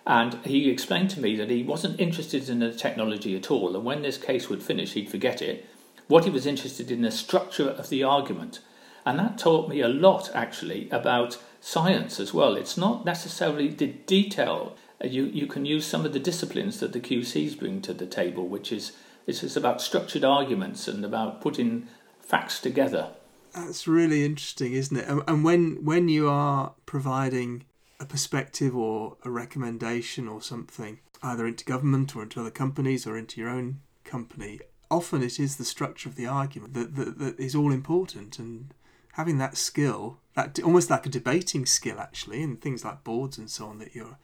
And 0.06 0.36
he 0.46 0.70
explained 0.70 1.10
to 1.12 1.20
me 1.20 1.36
that 1.36 1.50
he 1.50 1.64
wasn't 1.64 2.00
interested 2.00 2.48
in 2.48 2.60
the 2.60 2.74
technology 2.74 3.36
at 3.36 3.52
all, 3.52 3.76
and 3.76 3.84
when 3.84 4.04
this 4.04 4.18
case 4.18 4.50
would 4.50 4.64
finish, 4.64 4.94
he'd 4.94 5.10
forget 5.10 5.42
it. 5.42 5.66
What 6.08 6.24
he 6.24 6.30
was 6.30 6.46
interested 6.46 6.90
in 6.90 7.02
the 7.02 7.12
structure 7.12 7.70
of 7.70 7.90
the 7.90 8.04
argument. 8.04 8.62
And 9.06 9.20
that 9.20 9.38
taught 9.38 9.70
me 9.70 9.82
a 9.82 9.90
lot, 9.90 10.32
actually, 10.34 10.90
about 10.92 11.38
science 11.60 12.20
as 12.20 12.34
well. 12.34 12.56
It's 12.56 12.78
not 12.78 13.04
necessarily 13.04 13.68
the 13.68 13.88
detail. 13.88 14.78
You, 15.04 15.26
you 15.26 15.48
can 15.48 15.66
use 15.66 15.86
some 15.86 16.06
of 16.06 16.14
the 16.14 16.20
disciplines 16.20 16.80
that 16.80 16.94
the 16.94 17.02
QCs 17.02 17.60
bring 17.60 17.82
to 17.82 17.94
the 17.94 18.06
table, 18.06 18.48
which 18.48 18.72
is 18.72 18.94
it's 19.28 19.58
about 19.58 19.82
structured 19.82 20.24
arguments 20.24 20.88
and 20.88 21.04
about 21.04 21.42
putting 21.42 21.88
facts 22.22 22.62
together. 22.62 23.10
That's 23.58 23.88
really 23.88 24.24
interesting, 24.24 24.74
isn't 24.74 24.96
it? 24.96 25.08
And 25.28 25.44
when 25.44 25.84
when 25.84 26.10
you 26.10 26.30
are 26.30 26.74
providing 26.86 27.66
a 28.00 28.06
perspective 28.06 28.76
or 28.76 29.18
a 29.24 29.32
recommendation 29.32 30.28
or 30.28 30.42
something, 30.42 31.00
either 31.24 31.48
into 31.48 31.66
government 31.66 32.16
or 32.16 32.22
into 32.22 32.40
other 32.40 32.52
companies 32.52 33.08
or 33.08 33.18
into 33.18 33.42
your 33.42 33.50
own 33.50 33.82
company, 34.04 34.60
often 34.92 35.24
it 35.24 35.40
is 35.40 35.58
the 35.58 35.66
structure 35.66 36.08
of 36.08 36.16
the 36.16 36.28
argument 36.28 36.76
that, 36.76 36.96
that, 36.96 37.18
that 37.18 37.40
is 37.40 37.56
all 37.56 37.72
important. 37.72 38.38
And 38.38 38.76
having 39.14 39.40
that 39.40 39.58
skill, 39.58 40.20
that 40.36 40.60
almost 40.64 40.92
like 40.92 41.08
a 41.08 41.10
debating 41.10 41.66
skill 41.66 42.00
actually, 42.00 42.44
in 42.44 42.58
things 42.58 42.86
like 42.86 43.04
boards 43.04 43.40
and 43.40 43.50
so 43.50 43.66
on 43.66 43.80
that 43.80 43.96
you're 43.96 44.20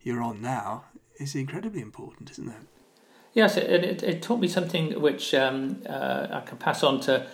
you're 0.00 0.22
on 0.22 0.42
now, 0.42 0.86
is 1.20 1.36
incredibly 1.36 1.80
important, 1.80 2.32
isn't 2.32 2.48
it? 2.48 2.66
Yes, 3.32 3.56
it, 3.56 3.70
it, 3.70 4.02
it 4.02 4.22
taught 4.22 4.40
me 4.40 4.48
something 4.48 5.00
which 5.00 5.32
um, 5.34 5.82
uh, 5.88 6.26
I 6.32 6.40
can 6.40 6.58
pass 6.58 6.82
on 6.82 7.00
to, 7.02 7.26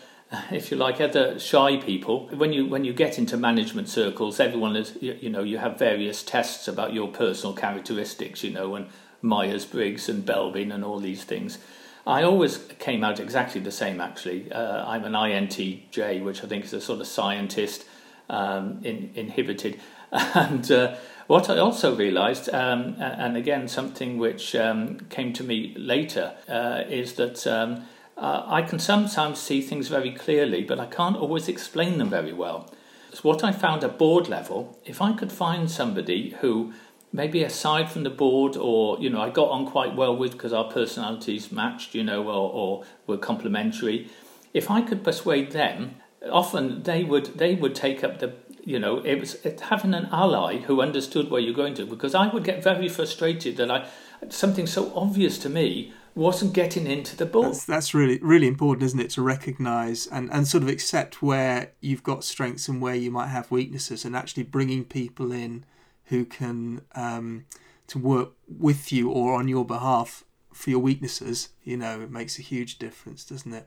if 0.51 0.71
you 0.71 0.77
like, 0.77 1.01
other 1.01 1.39
shy 1.39 1.77
people. 1.77 2.29
When 2.29 2.53
you 2.53 2.67
when 2.67 2.85
you 2.85 2.93
get 2.93 3.19
into 3.19 3.37
management 3.37 3.89
circles, 3.89 4.41
everyone 4.41 4.77
is 4.77 4.97
you, 5.01 5.31
know 5.31 5.43
you 5.43 5.59
have 5.59 5.79
various 5.79 6.23
tests 6.23 6.69
about 6.69 6.93
your 6.93 7.09
personal 7.09 7.55
characteristics, 7.55 8.45
you 8.45 8.51
know, 8.51 8.75
and 8.75 8.89
Myers 9.23 9.65
Briggs 9.65 10.09
and 10.09 10.25
Belbin 10.25 10.73
and 10.73 10.85
all 10.85 10.99
these 10.99 11.25
things. 11.25 11.59
I 12.07 12.23
always 12.23 12.59
came 12.79 13.05
out 13.05 13.21
exactly 13.21 13.61
the 13.61 13.71
same, 13.71 14.01
actually. 14.01 14.51
Uh, 14.51 14.87
I'm 14.87 15.05
an 15.05 15.13
INTJ, 15.13 16.25
which 16.25 16.43
I 16.43 16.47
think 16.47 16.65
is 16.65 16.73
a 16.73 16.81
sort 16.81 17.01
of 17.01 17.07
scientist, 17.07 17.85
um, 18.31 18.81
in, 18.83 19.11
inhibited. 19.15 19.81
And 20.11 20.73
uh, 20.73 20.97
what 21.27 21.51
I 21.51 21.59
also 21.59 21.95
realised, 21.95 22.49
um, 22.49 22.97
and 22.99 23.37
again, 23.37 23.69
something 23.69 24.17
which 24.17 24.57
um, 24.57 25.01
came 25.11 25.35
to 25.35 25.45
me 25.45 25.75
later, 25.77 26.33
uh, 26.49 26.85
is 26.89 27.13
that 27.15 27.47
um, 27.47 27.85
uh, 28.19 28.45
I 28.47 28.63
can 28.63 28.79
sometimes 28.79 29.39
see 29.39 29.61
things 29.61 29.89
very 29.89 30.13
clearly, 30.13 30.63
but 30.65 30.81
I 30.81 30.87
can't 30.87 31.17
always 31.17 31.49
explain 31.49 31.99
them 31.99 32.11
very 32.11 32.33
well. 32.33 32.69
So, 33.13 33.21
what 33.23 33.45
I 33.45 33.53
found 33.53 33.85
at 33.85 33.97
board 33.97 34.29
level, 34.29 34.79
if 34.85 35.01
I 35.01 35.13
could 35.13 35.33
find 35.33 35.71
somebody 35.71 36.35
who 36.41 36.73
maybe 37.13 37.43
aside 37.43 37.91
from 37.91 38.03
the 38.03 38.11
board 38.11 38.57
or 38.57 38.99
you 39.01 39.09
know 39.09 39.21
I 39.21 39.31
got 39.31 39.49
on 39.49 39.67
quite 39.67 39.95
well 39.95 40.15
with 40.17 40.33
because 40.33 40.53
our 40.53 40.71
personalities 40.71 41.51
matched 41.51 41.95
you 41.95 42.05
know 42.05 42.25
or, 42.29 42.53
or 42.53 42.85
were 43.07 43.17
complementary 43.17 44.11
if 44.53 44.71
I 44.71 44.83
could 44.83 45.03
persuade 45.03 45.53
them 45.53 45.97
often 46.31 46.83
they 46.83 47.05
would 47.05 47.39
they 47.39 47.55
would 47.55 47.75
take 47.75 48.05
up 48.05 48.19
the 48.19 48.35
you 48.63 48.79
know 48.79 48.99
it 48.99 49.21
was 49.21 49.37
it, 49.37 49.61
having 49.61 49.95
an 49.95 50.09
ally 50.13 50.59
who 50.59 50.83
understood 50.83 51.31
where 51.31 51.41
you're 51.41 51.55
going 51.55 51.75
to 51.75 51.87
because 51.87 52.15
I 52.15 52.29
would 52.29 52.45
get 52.45 52.63
very 52.63 52.89
frustrated 52.89 53.57
that 53.57 53.71
I 53.71 53.87
something 54.29 54.67
so 54.67 54.93
obvious 54.95 55.39
to 55.39 55.49
me 55.49 55.93
wasn't 56.19 56.53
getting 56.53 56.87
into 56.87 57.17
the 57.17 57.25
board. 57.25 57.47
That's, 57.47 57.65
that's 57.65 57.95
really 57.95 58.19
really 58.19 58.49
important, 58.49 58.85
isn't 58.85 59.01
it, 59.01 59.11
to 59.11 59.23
recognise 59.23 60.07
and, 60.09 60.31
and 60.33 60.47
sort 60.47 60.65
of 60.65 60.69
accept 60.69 61.23
where 61.23 61.73
you've 61.81 62.03
got 62.03 62.25
strengths 62.25 62.69
and 62.69 62.83
where 62.83 62.97
you 62.97 63.11
might 63.11 63.29
have 63.29 63.51
weaknesses, 63.51 64.05
and 64.05 64.17
actually 64.17 64.43
bringing 64.43 64.85
people 64.85 65.33
in 65.33 65.65
who 66.07 66.25
can 66.25 66.83
um, 66.95 67.45
to 67.87 67.99
work 67.99 68.33
with 68.49 68.93
you 68.93 69.11
or 69.11 69.35
on 69.35 69.47
your 69.47 69.65
behalf 69.65 70.25
for 70.53 70.71
your 70.71 70.81
weaknesses, 70.81 71.51
you 71.63 71.77
know, 71.77 72.01
it 72.01 72.11
makes 72.11 72.39
a 72.39 72.43
huge 72.43 72.79
difference, 72.79 73.25
doesn't 73.25 73.55
it? 73.55 73.67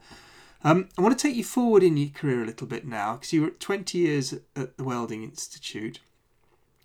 Um, 0.63 0.89
I 0.97 1.01
want 1.01 1.17
to 1.17 1.27
take 1.27 1.35
you 1.35 1.43
forward 1.43 1.83
in 1.83 1.97
your 1.97 2.09
career 2.09 2.43
a 2.43 2.45
little 2.45 2.67
bit 2.67 2.85
now 2.85 3.13
because 3.15 3.33
you 3.33 3.41
were 3.43 3.49
20 3.49 3.97
years 3.97 4.33
at 4.55 4.77
the 4.77 4.83
Welding 4.83 5.23
Institute. 5.23 5.99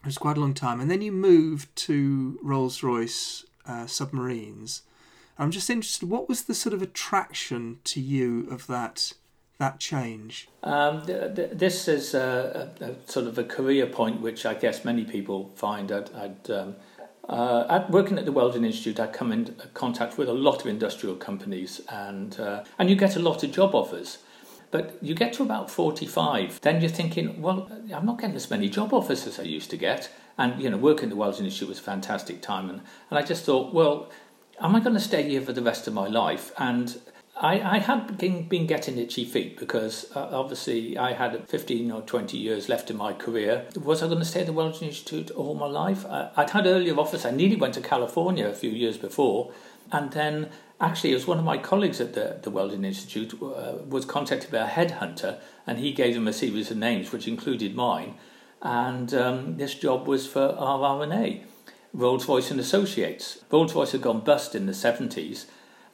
It 0.00 0.06
was 0.06 0.16
quite 0.16 0.36
a 0.36 0.40
long 0.40 0.54
time. 0.54 0.80
And 0.80 0.90
then 0.90 1.02
you 1.02 1.12
moved 1.12 1.74
to 1.76 2.38
Rolls 2.42 2.82
Royce 2.82 3.44
uh, 3.66 3.86
submarines. 3.86 4.82
I'm 5.38 5.50
just 5.50 5.68
interested, 5.68 6.08
what 6.08 6.28
was 6.28 6.44
the 6.44 6.54
sort 6.54 6.74
of 6.74 6.82
attraction 6.82 7.78
to 7.84 8.00
you 8.00 8.48
of 8.50 8.66
that 8.66 9.12
that 9.58 9.80
change? 9.80 10.48
Um, 10.62 11.06
th- 11.06 11.34
th- 11.34 11.50
this 11.52 11.88
is 11.88 12.12
a, 12.12 12.70
a, 12.78 12.84
a, 12.84 13.10
sort 13.10 13.26
of 13.26 13.38
a 13.38 13.44
career 13.44 13.86
point 13.86 14.20
which 14.20 14.44
I 14.44 14.52
guess 14.52 14.84
many 14.84 15.04
people 15.04 15.50
find. 15.54 15.90
I'd, 15.90 16.12
I'd 16.14 16.50
um, 16.50 16.76
uh, 17.28 17.66
at 17.68 17.90
working 17.90 18.18
at 18.18 18.24
the 18.24 18.32
Welding 18.32 18.64
Institute, 18.64 19.00
I 19.00 19.06
come 19.06 19.32
in 19.32 19.56
contact 19.74 20.18
with 20.18 20.28
a 20.28 20.34
lot 20.34 20.60
of 20.60 20.66
industrial 20.66 21.16
companies, 21.16 21.80
and 21.88 22.38
uh, 22.38 22.64
and 22.78 22.88
you 22.88 22.96
get 22.96 23.16
a 23.16 23.18
lot 23.18 23.42
of 23.42 23.50
job 23.50 23.74
offers. 23.74 24.18
But 24.70 24.98
you 25.00 25.14
get 25.14 25.32
to 25.34 25.42
about 25.42 25.70
45, 25.70 26.60
then 26.62 26.80
you're 26.80 26.90
thinking, 26.90 27.40
well, 27.40 27.70
I'm 27.94 28.04
not 28.04 28.18
getting 28.20 28.34
as 28.34 28.50
many 28.50 28.68
job 28.68 28.92
offers 28.92 29.26
as 29.26 29.38
I 29.38 29.44
used 29.44 29.70
to 29.70 29.76
get. 29.76 30.10
And, 30.36 30.60
you 30.60 30.68
know, 30.68 30.76
working 30.76 31.04
at 31.04 31.10
the 31.10 31.16
Welding 31.16 31.44
Institute 31.44 31.68
was 31.68 31.78
a 31.78 31.82
fantastic 31.82 32.42
time. 32.42 32.68
And, 32.68 32.80
and 33.08 33.18
I 33.18 33.22
just 33.22 33.44
thought, 33.44 33.72
well, 33.72 34.10
am 34.60 34.74
I 34.76 34.80
going 34.80 34.94
to 34.94 35.00
stay 35.00 35.28
here 35.28 35.40
for 35.40 35.52
the 35.52 35.62
rest 35.62 35.86
of 35.86 35.94
my 35.94 36.06
life? 36.06 36.52
And 36.58 36.98
I, 37.38 37.60
I 37.60 37.78
had 37.78 38.16
been, 38.16 38.48
been 38.48 38.66
getting 38.66 38.98
itchy 38.98 39.24
feet 39.24 39.58
because 39.58 40.10
uh, 40.14 40.28
obviously 40.32 40.96
I 40.96 41.12
had 41.12 41.46
15 41.48 41.90
or 41.90 42.00
20 42.02 42.36
years 42.38 42.68
left 42.68 42.90
in 42.90 42.96
my 42.96 43.12
career. 43.12 43.66
Was 43.82 44.02
I 44.02 44.06
going 44.06 44.20
to 44.20 44.24
stay 44.24 44.40
at 44.40 44.46
the 44.46 44.52
Welding 44.54 44.88
Institute 44.88 45.30
all 45.32 45.54
my 45.54 45.66
life? 45.66 46.06
I, 46.06 46.30
would 46.36 46.50
had 46.50 46.66
earlier 46.66 46.94
offers. 46.98 47.26
I 47.26 47.30
nearly 47.32 47.56
went 47.56 47.74
to 47.74 47.80
California 47.80 48.48
a 48.48 48.54
few 48.54 48.70
years 48.70 48.96
before, 48.96 49.52
And 49.92 50.10
then 50.12 50.50
actually, 50.80 51.12
it 51.12 51.14
was 51.14 51.26
one 51.26 51.38
of 51.38 51.44
my 51.44 51.58
colleagues 51.58 52.00
at 52.00 52.14
the, 52.14 52.38
the 52.42 52.50
Welding 52.50 52.84
Institute 52.84 53.34
uh, 53.42 53.74
was 53.86 54.04
contacted 54.04 54.50
by 54.50 54.58
a 54.58 54.68
headhunter, 54.68 55.38
and 55.66 55.78
he 55.78 55.92
gave 55.92 56.14
them 56.14 56.26
a 56.26 56.32
series 56.32 56.70
of 56.70 56.76
names, 56.76 57.12
which 57.12 57.28
included 57.28 57.74
mine. 57.74 58.14
And 58.62 59.12
um, 59.14 59.56
this 59.58 59.74
job 59.74 60.08
was 60.08 60.26
for 60.26 60.56
RRNA, 60.58 61.44
Rolls 61.96 62.28
Royce 62.28 62.50
and 62.50 62.60
Associates. 62.60 63.38
Rolls 63.50 63.74
Royce 63.74 63.92
had 63.92 64.02
gone 64.02 64.20
bust 64.20 64.54
in 64.54 64.66
the 64.66 64.72
70s, 64.72 65.46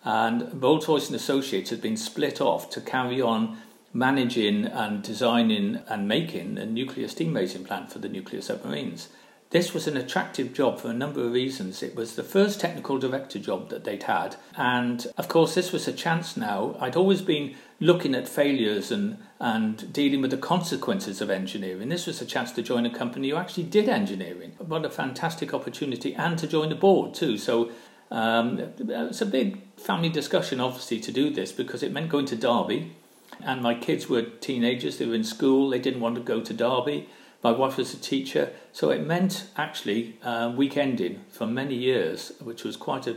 and 0.04 0.60
Rolls 0.60 0.88
Royce 0.88 1.06
and 1.06 1.14
Associates 1.14 1.70
had 1.70 1.80
been 1.80 1.96
split 1.96 2.40
off 2.40 2.68
to 2.70 2.80
carry 2.80 3.22
on 3.22 3.58
managing 3.94 4.64
and 4.64 5.00
designing 5.00 5.80
and 5.86 6.08
making 6.08 6.58
a 6.58 6.66
nuclear 6.66 7.06
steam 7.06 7.34
raising 7.34 7.62
plant 7.62 7.92
for 7.92 8.00
the 8.00 8.08
nuclear 8.08 8.42
submarines. 8.42 9.10
This 9.50 9.72
was 9.72 9.86
an 9.86 9.96
attractive 9.96 10.52
job 10.52 10.80
for 10.80 10.88
a 10.88 10.94
number 10.94 11.24
of 11.24 11.32
reasons. 11.32 11.84
It 11.84 11.94
was 11.94 12.16
the 12.16 12.24
first 12.24 12.58
technical 12.58 12.98
director 12.98 13.38
job 13.38 13.68
that 13.68 13.84
they'd 13.84 14.02
had. 14.02 14.34
And 14.56 15.06
of 15.16 15.28
course, 15.28 15.54
this 15.54 15.70
was 15.70 15.86
a 15.86 15.92
chance 15.92 16.36
now. 16.36 16.74
I'd 16.80 16.96
always 16.96 17.22
been 17.22 17.54
looking 17.82 18.14
at 18.14 18.28
failures 18.28 18.92
and, 18.92 19.18
and 19.40 19.92
dealing 19.92 20.22
with 20.22 20.30
the 20.30 20.36
consequences 20.36 21.20
of 21.20 21.28
engineering. 21.28 21.88
This 21.88 22.06
was 22.06 22.22
a 22.22 22.24
chance 22.24 22.52
to 22.52 22.62
join 22.62 22.86
a 22.86 22.90
company 22.90 23.30
who 23.30 23.36
actually 23.36 23.64
did 23.64 23.88
engineering. 23.88 24.52
What 24.58 24.84
a 24.84 24.90
fantastic 24.90 25.52
opportunity. 25.52 26.14
And 26.14 26.38
to 26.38 26.46
join 26.46 26.68
the 26.68 26.76
board 26.76 27.12
too. 27.12 27.36
So 27.36 27.72
um, 28.12 28.60
it's 28.78 29.20
a 29.20 29.26
big 29.26 29.60
family 29.76 30.10
discussion, 30.10 30.60
obviously, 30.60 31.00
to 31.00 31.10
do 31.10 31.28
this 31.30 31.50
because 31.50 31.82
it 31.82 31.90
meant 31.90 32.08
going 32.08 32.26
to 32.26 32.36
Derby. 32.36 32.92
And 33.40 33.60
my 33.60 33.74
kids 33.74 34.08
were 34.08 34.22
teenagers, 34.22 34.98
they 34.98 35.06
were 35.06 35.14
in 35.14 35.24
school, 35.24 35.68
they 35.68 35.80
didn't 35.80 36.00
want 36.00 36.14
to 36.14 36.20
go 36.20 36.40
to 36.40 36.54
Derby. 36.54 37.08
My 37.42 37.50
wife 37.50 37.76
was 37.76 37.92
a 37.92 37.96
teacher, 37.96 38.52
so 38.72 38.90
it 38.90 39.04
meant 39.04 39.48
actually 39.56 40.18
uh, 40.22 40.50
weekending 40.50 41.18
for 41.28 41.44
many 41.44 41.74
years, 41.74 42.30
which 42.40 42.62
was 42.62 42.76
quite 42.76 43.08
a, 43.08 43.16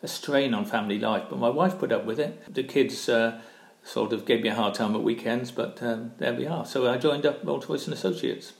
a, 0.00 0.06
strain 0.06 0.54
on 0.54 0.64
family 0.64 1.00
life. 1.00 1.24
But 1.28 1.40
my 1.40 1.48
wife 1.48 1.80
put 1.80 1.90
up 1.90 2.04
with 2.04 2.20
it. 2.20 2.54
The 2.54 2.62
kids 2.62 3.08
uh, 3.08 3.40
sort 3.84 4.12
of 4.12 4.24
gave 4.24 4.42
me 4.42 4.48
a 4.48 4.54
hard 4.54 4.74
time 4.74 4.94
at 4.94 5.02
weekends, 5.02 5.50
but 5.50 5.82
um, 5.82 6.12
there 6.18 6.34
we 6.34 6.46
are. 6.46 6.64
So 6.64 6.90
I 6.90 6.96
joined 6.96 7.26
up 7.26 7.44
Rolls 7.44 7.68
Royce 7.68 7.84
and 7.84 7.94
Associates. 7.94 8.54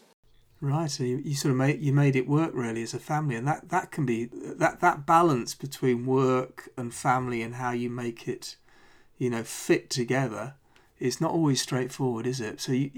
Right, 0.60 0.90
so 0.90 1.02
you, 1.04 1.20
you, 1.24 1.34
sort 1.34 1.50
of 1.50 1.58
made 1.58 1.80
you 1.80 1.92
made 1.92 2.16
it 2.16 2.28
work 2.28 2.52
really 2.54 2.82
as 2.82 2.94
a 2.94 2.98
family, 2.98 3.34
and 3.34 3.46
that, 3.46 3.68
that 3.68 3.90
can 3.90 4.06
be 4.06 4.26
that 4.32 4.80
that 4.80 5.04
balance 5.04 5.54
between 5.54 6.06
work 6.06 6.68
and 6.76 6.94
family 6.94 7.42
and 7.42 7.56
how 7.56 7.72
you 7.72 7.90
make 7.90 8.28
it, 8.28 8.56
you 9.18 9.28
know, 9.28 9.42
fit 9.42 9.90
together 9.90 10.54
is 10.98 11.20
not 11.20 11.32
always 11.32 11.60
straightforward, 11.60 12.26
is 12.26 12.40
it? 12.40 12.60
So 12.60 12.72
you 12.72 12.90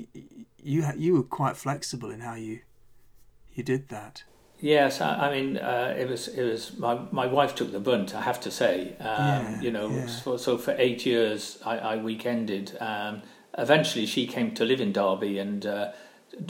you 0.62 0.86
you 0.96 1.14
were 1.14 1.22
quite 1.22 1.56
flexible 1.56 2.10
in 2.10 2.20
how 2.20 2.34
you 2.34 2.60
you 3.52 3.62
did 3.62 3.88
that. 3.88 4.22
Yes, 4.60 5.00
I, 5.00 5.28
I 5.28 5.34
mean 5.34 5.58
uh, 5.58 5.94
it 5.98 6.08
was 6.08 6.28
it 6.28 6.42
was 6.42 6.76
my 6.78 6.98
my 7.10 7.26
wife 7.26 7.54
took 7.54 7.72
the 7.72 7.80
brunt. 7.80 8.14
I 8.14 8.22
have 8.22 8.40
to 8.40 8.50
say, 8.50 8.96
um, 9.00 9.06
yeah, 9.06 9.60
you 9.60 9.70
know, 9.70 9.90
yeah. 9.90 10.06
so, 10.06 10.36
so, 10.36 10.56
for 10.56 10.74
eight 10.78 11.04
years 11.04 11.58
I, 11.64 11.78
I 11.78 11.96
weekended. 11.98 12.80
Um, 12.80 13.22
eventually, 13.58 14.06
she 14.06 14.26
came 14.26 14.54
to 14.54 14.64
live 14.64 14.80
in 14.80 14.92
Derby 14.92 15.38
and. 15.38 15.64
Uh, 15.64 15.92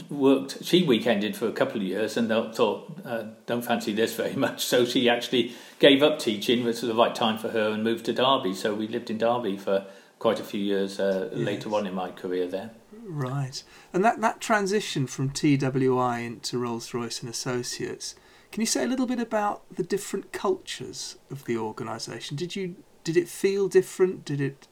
worked 0.09 0.61
she 0.65 0.85
weekended 0.85 1.33
for 1.33 1.47
a 1.47 1.51
couple 1.53 1.77
of 1.77 1.83
years 1.83 2.17
and 2.17 2.27
thought 2.27 2.99
uh, 3.05 3.23
don't 3.45 3.61
fancy 3.61 3.93
this 3.93 4.15
very 4.15 4.35
much 4.45 4.65
so 4.65 4.83
she 4.83 5.07
actually 5.07 5.53
gave 5.79 6.03
up 6.03 6.19
teaching 6.19 6.65
which 6.65 6.81
was 6.81 6.89
the 6.89 6.93
right 6.93 7.15
time 7.15 7.37
for 7.37 7.49
her 7.49 7.69
and 7.69 7.85
moved 7.85 8.03
to 8.03 8.11
derby 8.11 8.53
so 8.53 8.73
we 8.73 8.85
lived 8.85 9.09
in 9.09 9.17
derby 9.17 9.55
for 9.55 9.85
quite 10.19 10.39
a 10.39 10.43
few 10.43 10.59
years 10.59 10.99
uh, 10.99 11.29
yes. 11.31 11.39
later 11.39 11.73
on 11.75 11.87
in 11.87 11.93
my 11.93 12.09
career 12.11 12.47
there. 12.47 12.71
Right, 13.09 13.63
and 13.93 14.03
that 14.03 14.19
that 14.19 14.41
transition 14.41 15.07
from 15.07 15.29
TWI 15.29 16.19
into 16.19 16.57
Rolls 16.57 16.93
Royce 16.93 17.21
and 17.21 17.29
Associates. 17.29 18.15
Can 18.51 18.61
you 18.61 18.67
say 18.67 18.83
a 18.83 18.87
little 18.87 19.07
bit 19.07 19.19
about 19.19 19.63
the 19.73 19.83
different 19.83 20.33
cultures 20.33 21.17
of 21.31 21.45
the 21.45 21.57
organisation? 21.57 22.35
Did 22.35 22.57
you 22.57 22.75
did 23.05 23.15
it 23.15 23.29
feel 23.29 23.69
different? 23.69 24.25
Did 24.25 24.41
it 24.41 24.67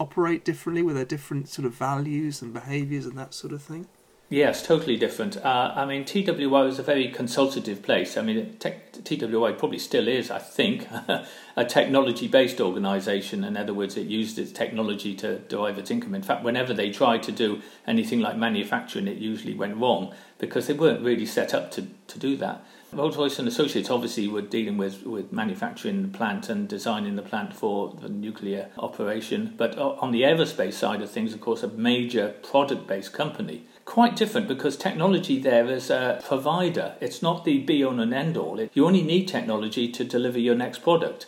operate 0.00 0.44
differently? 0.44 0.82
Were 0.82 0.92
there 0.92 1.04
different 1.04 1.48
sort 1.48 1.64
of 1.64 1.74
values 1.74 2.42
and 2.42 2.52
behaviours 2.52 3.06
and 3.06 3.16
that 3.16 3.32
sort 3.32 3.52
of 3.52 3.62
thing? 3.62 3.86
Yes, 4.32 4.62
totally 4.62 4.96
different. 4.96 5.36
Uh, 5.36 5.74
I 5.76 5.84
mean, 5.84 6.06
TWI 6.06 6.62
was 6.62 6.78
a 6.78 6.82
very 6.82 7.08
consultative 7.08 7.82
place. 7.82 8.16
I 8.16 8.22
mean, 8.22 8.56
TWI 8.58 9.52
probably 9.52 9.78
still 9.78 10.08
is, 10.08 10.30
I 10.30 10.38
think, 10.38 10.88
a 11.56 11.64
technology 11.66 12.28
based 12.28 12.58
organisation. 12.58 13.44
In 13.44 13.58
other 13.58 13.74
words, 13.74 13.98
it 13.98 14.06
used 14.06 14.38
its 14.38 14.50
technology 14.50 15.14
to 15.16 15.40
derive 15.40 15.76
its 15.76 15.90
income. 15.90 16.14
In 16.14 16.22
fact, 16.22 16.44
whenever 16.44 16.72
they 16.72 16.88
tried 16.88 17.22
to 17.24 17.32
do 17.32 17.60
anything 17.86 18.20
like 18.20 18.38
manufacturing, 18.38 19.06
it 19.06 19.18
usually 19.18 19.52
went 19.52 19.76
wrong 19.76 20.14
because 20.38 20.66
they 20.66 20.72
weren't 20.72 21.02
really 21.02 21.26
set 21.26 21.52
up 21.52 21.70
to, 21.72 21.88
to 22.06 22.18
do 22.18 22.34
that. 22.38 22.64
Rolls 22.90 23.18
Royce 23.18 23.38
and 23.38 23.46
Associates 23.46 23.90
obviously 23.90 24.28
were 24.28 24.40
dealing 24.40 24.78
with, 24.78 25.04
with 25.04 25.30
manufacturing 25.30 26.00
the 26.00 26.08
plant 26.08 26.48
and 26.48 26.66
designing 26.66 27.16
the 27.16 27.22
plant 27.22 27.52
for 27.52 27.94
the 28.00 28.08
nuclear 28.08 28.70
operation. 28.78 29.52
But 29.58 29.76
on 29.78 30.10
the 30.10 30.22
aerospace 30.22 30.72
side 30.72 31.02
of 31.02 31.10
things, 31.10 31.34
of 31.34 31.42
course, 31.42 31.62
a 31.62 31.68
major 31.68 32.30
product 32.42 32.86
based 32.86 33.12
company 33.12 33.66
quite 33.84 34.16
different 34.16 34.48
because 34.48 34.76
technology 34.76 35.38
there 35.38 35.66
is 35.66 35.90
a 35.90 36.20
provider. 36.24 36.94
It's 37.00 37.22
not 37.22 37.44
the 37.44 37.58
be 37.58 37.84
all 37.84 37.98
and 38.00 38.14
end 38.14 38.36
all. 38.36 38.60
You 38.72 38.86
only 38.86 39.02
need 39.02 39.28
technology 39.28 39.88
to 39.92 40.04
deliver 40.04 40.38
your 40.38 40.54
next 40.54 40.82
product. 40.82 41.26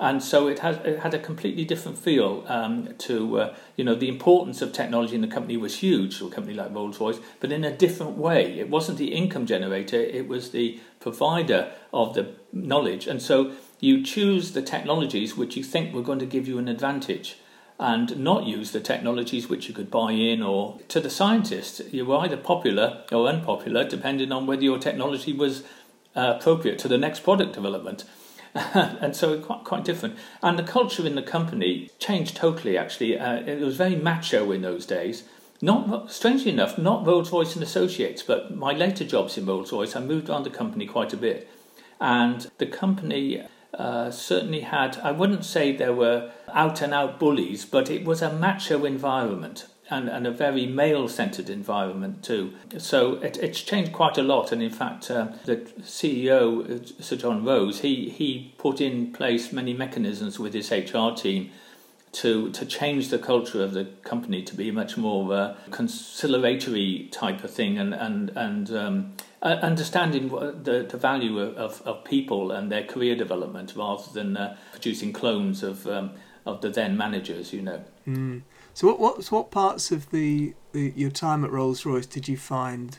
And 0.00 0.20
so 0.20 0.48
it 0.48 0.58
has 0.60 0.78
it 0.84 0.98
had 0.98 1.14
a 1.14 1.18
completely 1.18 1.64
different 1.64 1.96
feel 1.96 2.44
um, 2.48 2.88
to 2.98 3.38
uh, 3.38 3.54
you 3.76 3.84
know 3.84 3.94
the 3.94 4.08
importance 4.08 4.60
of 4.60 4.72
technology 4.72 5.14
in 5.14 5.20
the 5.20 5.28
company 5.28 5.56
was 5.56 5.76
huge 5.78 6.18
to 6.18 6.26
a 6.26 6.30
company 6.30 6.54
like 6.54 6.74
Rolls 6.74 6.98
Royce, 6.98 7.20
but 7.38 7.52
in 7.52 7.62
a 7.62 7.76
different 7.76 8.18
way. 8.18 8.58
It 8.58 8.68
wasn't 8.68 8.98
the 8.98 9.14
income 9.14 9.46
generator; 9.46 10.00
it 10.00 10.26
was 10.26 10.50
the 10.50 10.80
provider 10.98 11.72
of 11.92 12.14
the 12.14 12.34
knowledge. 12.52 13.06
And 13.06 13.22
so 13.22 13.52
you 13.78 14.02
choose 14.02 14.52
the 14.52 14.62
technologies 14.62 15.36
which 15.36 15.56
you 15.56 15.62
think 15.62 15.94
were 15.94 16.02
going 16.02 16.18
to 16.18 16.26
give 16.26 16.48
you 16.48 16.58
an 16.58 16.66
advantage 16.66 17.36
and 17.82 18.16
not 18.16 18.44
use 18.44 18.70
the 18.70 18.80
technologies 18.80 19.48
which 19.48 19.66
you 19.66 19.74
could 19.74 19.90
buy 19.90 20.12
in 20.12 20.40
or 20.40 20.78
to 20.86 21.00
the 21.00 21.10
scientists 21.10 21.80
you 21.90 22.04
were 22.04 22.18
either 22.18 22.36
popular 22.36 23.02
or 23.10 23.26
unpopular 23.26 23.82
depending 23.82 24.30
on 24.30 24.46
whether 24.46 24.62
your 24.62 24.78
technology 24.78 25.32
was 25.32 25.64
uh, 26.14 26.34
appropriate 26.38 26.78
to 26.78 26.88
the 26.88 26.96
next 26.96 27.20
product 27.20 27.52
development. 27.52 28.04
And 28.54 29.16
so 29.16 29.40
quite 29.40 29.64
quite 29.64 29.84
different. 29.84 30.16
And 30.42 30.58
the 30.58 30.62
culture 30.62 31.06
in 31.06 31.14
the 31.14 31.22
company 31.22 31.90
changed 31.98 32.36
totally 32.36 32.78
actually. 32.78 33.18
Uh, 33.18 33.36
it 33.36 33.60
was 33.60 33.76
very 33.76 33.96
macho 33.96 34.52
in 34.52 34.62
those 34.62 34.86
days. 34.86 35.24
Not 35.60 36.12
strangely 36.12 36.52
enough 36.52 36.78
not 36.78 37.06
Rolls-Royce 37.06 37.54
and 37.54 37.64
Associates 37.64 38.22
but 38.22 38.54
my 38.54 38.72
later 38.72 39.04
jobs 39.04 39.36
in 39.36 39.46
Rolls-Royce 39.46 39.96
I 39.96 40.00
moved 40.00 40.28
around 40.28 40.44
the 40.44 40.50
company 40.50 40.86
quite 40.86 41.12
a 41.12 41.16
bit. 41.16 41.48
And 42.00 42.48
the 42.58 42.66
company 42.66 43.42
uh, 43.74 44.10
certainly 44.10 44.60
had, 44.60 44.98
I 44.98 45.12
wouldn't 45.12 45.44
say 45.44 45.74
there 45.74 45.94
were 45.94 46.30
out 46.52 46.82
and 46.82 46.92
out 46.92 47.18
bullies, 47.18 47.64
but 47.64 47.90
it 47.90 48.04
was 48.04 48.22
a 48.22 48.32
macho 48.32 48.84
environment 48.84 49.66
and, 49.90 50.08
and 50.08 50.26
a 50.26 50.30
very 50.30 50.66
male 50.66 51.08
centered 51.08 51.50
environment 51.50 52.22
too. 52.22 52.52
So 52.78 53.14
it, 53.16 53.36
it's 53.38 53.62
changed 53.62 53.92
quite 53.92 54.18
a 54.18 54.22
lot. 54.22 54.52
And 54.52 54.62
in 54.62 54.70
fact, 54.70 55.10
uh, 55.10 55.28
the 55.44 55.56
CEO, 55.82 56.82
uh, 56.82 57.02
Sir 57.02 57.16
John 57.16 57.44
Rose, 57.44 57.80
he, 57.80 58.08
he 58.08 58.54
put 58.58 58.80
in 58.80 59.12
place 59.12 59.52
many 59.52 59.72
mechanisms 59.74 60.38
with 60.38 60.54
his 60.54 60.70
HR 60.70 61.10
team 61.14 61.50
to 62.12 62.50
to 62.52 62.66
change 62.66 63.08
the 63.08 63.18
culture 63.18 63.62
of 63.62 63.72
the 63.72 63.86
company 64.04 64.42
to 64.42 64.54
be 64.54 64.70
much 64.70 64.96
more 64.96 65.32
uh, 65.32 65.56
conciliatory 65.70 67.08
type 67.10 67.42
of 67.42 67.50
thing 67.50 67.78
and 67.78 67.94
and 67.94 68.30
and 68.36 68.70
um, 68.70 69.12
uh, 69.42 69.58
understanding 69.62 70.28
the, 70.28 70.86
the 70.88 70.96
value 70.96 71.40
of, 71.40 71.82
of 71.82 72.04
people 72.04 72.52
and 72.52 72.70
their 72.70 72.84
career 72.84 73.16
development 73.16 73.72
rather 73.74 74.04
than 74.12 74.36
uh, 74.36 74.56
producing 74.70 75.12
clones 75.12 75.62
of 75.62 75.86
um, 75.86 76.12
of 76.44 76.60
the 76.60 76.70
then 76.70 76.96
managers, 76.96 77.52
you 77.52 77.62
know. 77.62 77.84
Mm. 78.06 78.42
So, 78.74 78.88
what, 78.88 79.00
what 79.00 79.32
what 79.32 79.50
parts 79.50 79.90
of 79.90 80.10
the, 80.10 80.54
the 80.72 80.92
your 80.96 81.10
time 81.10 81.44
at 81.44 81.50
Rolls 81.50 81.84
Royce 81.84 82.06
did 82.06 82.28
you 82.28 82.36
find 82.36 82.98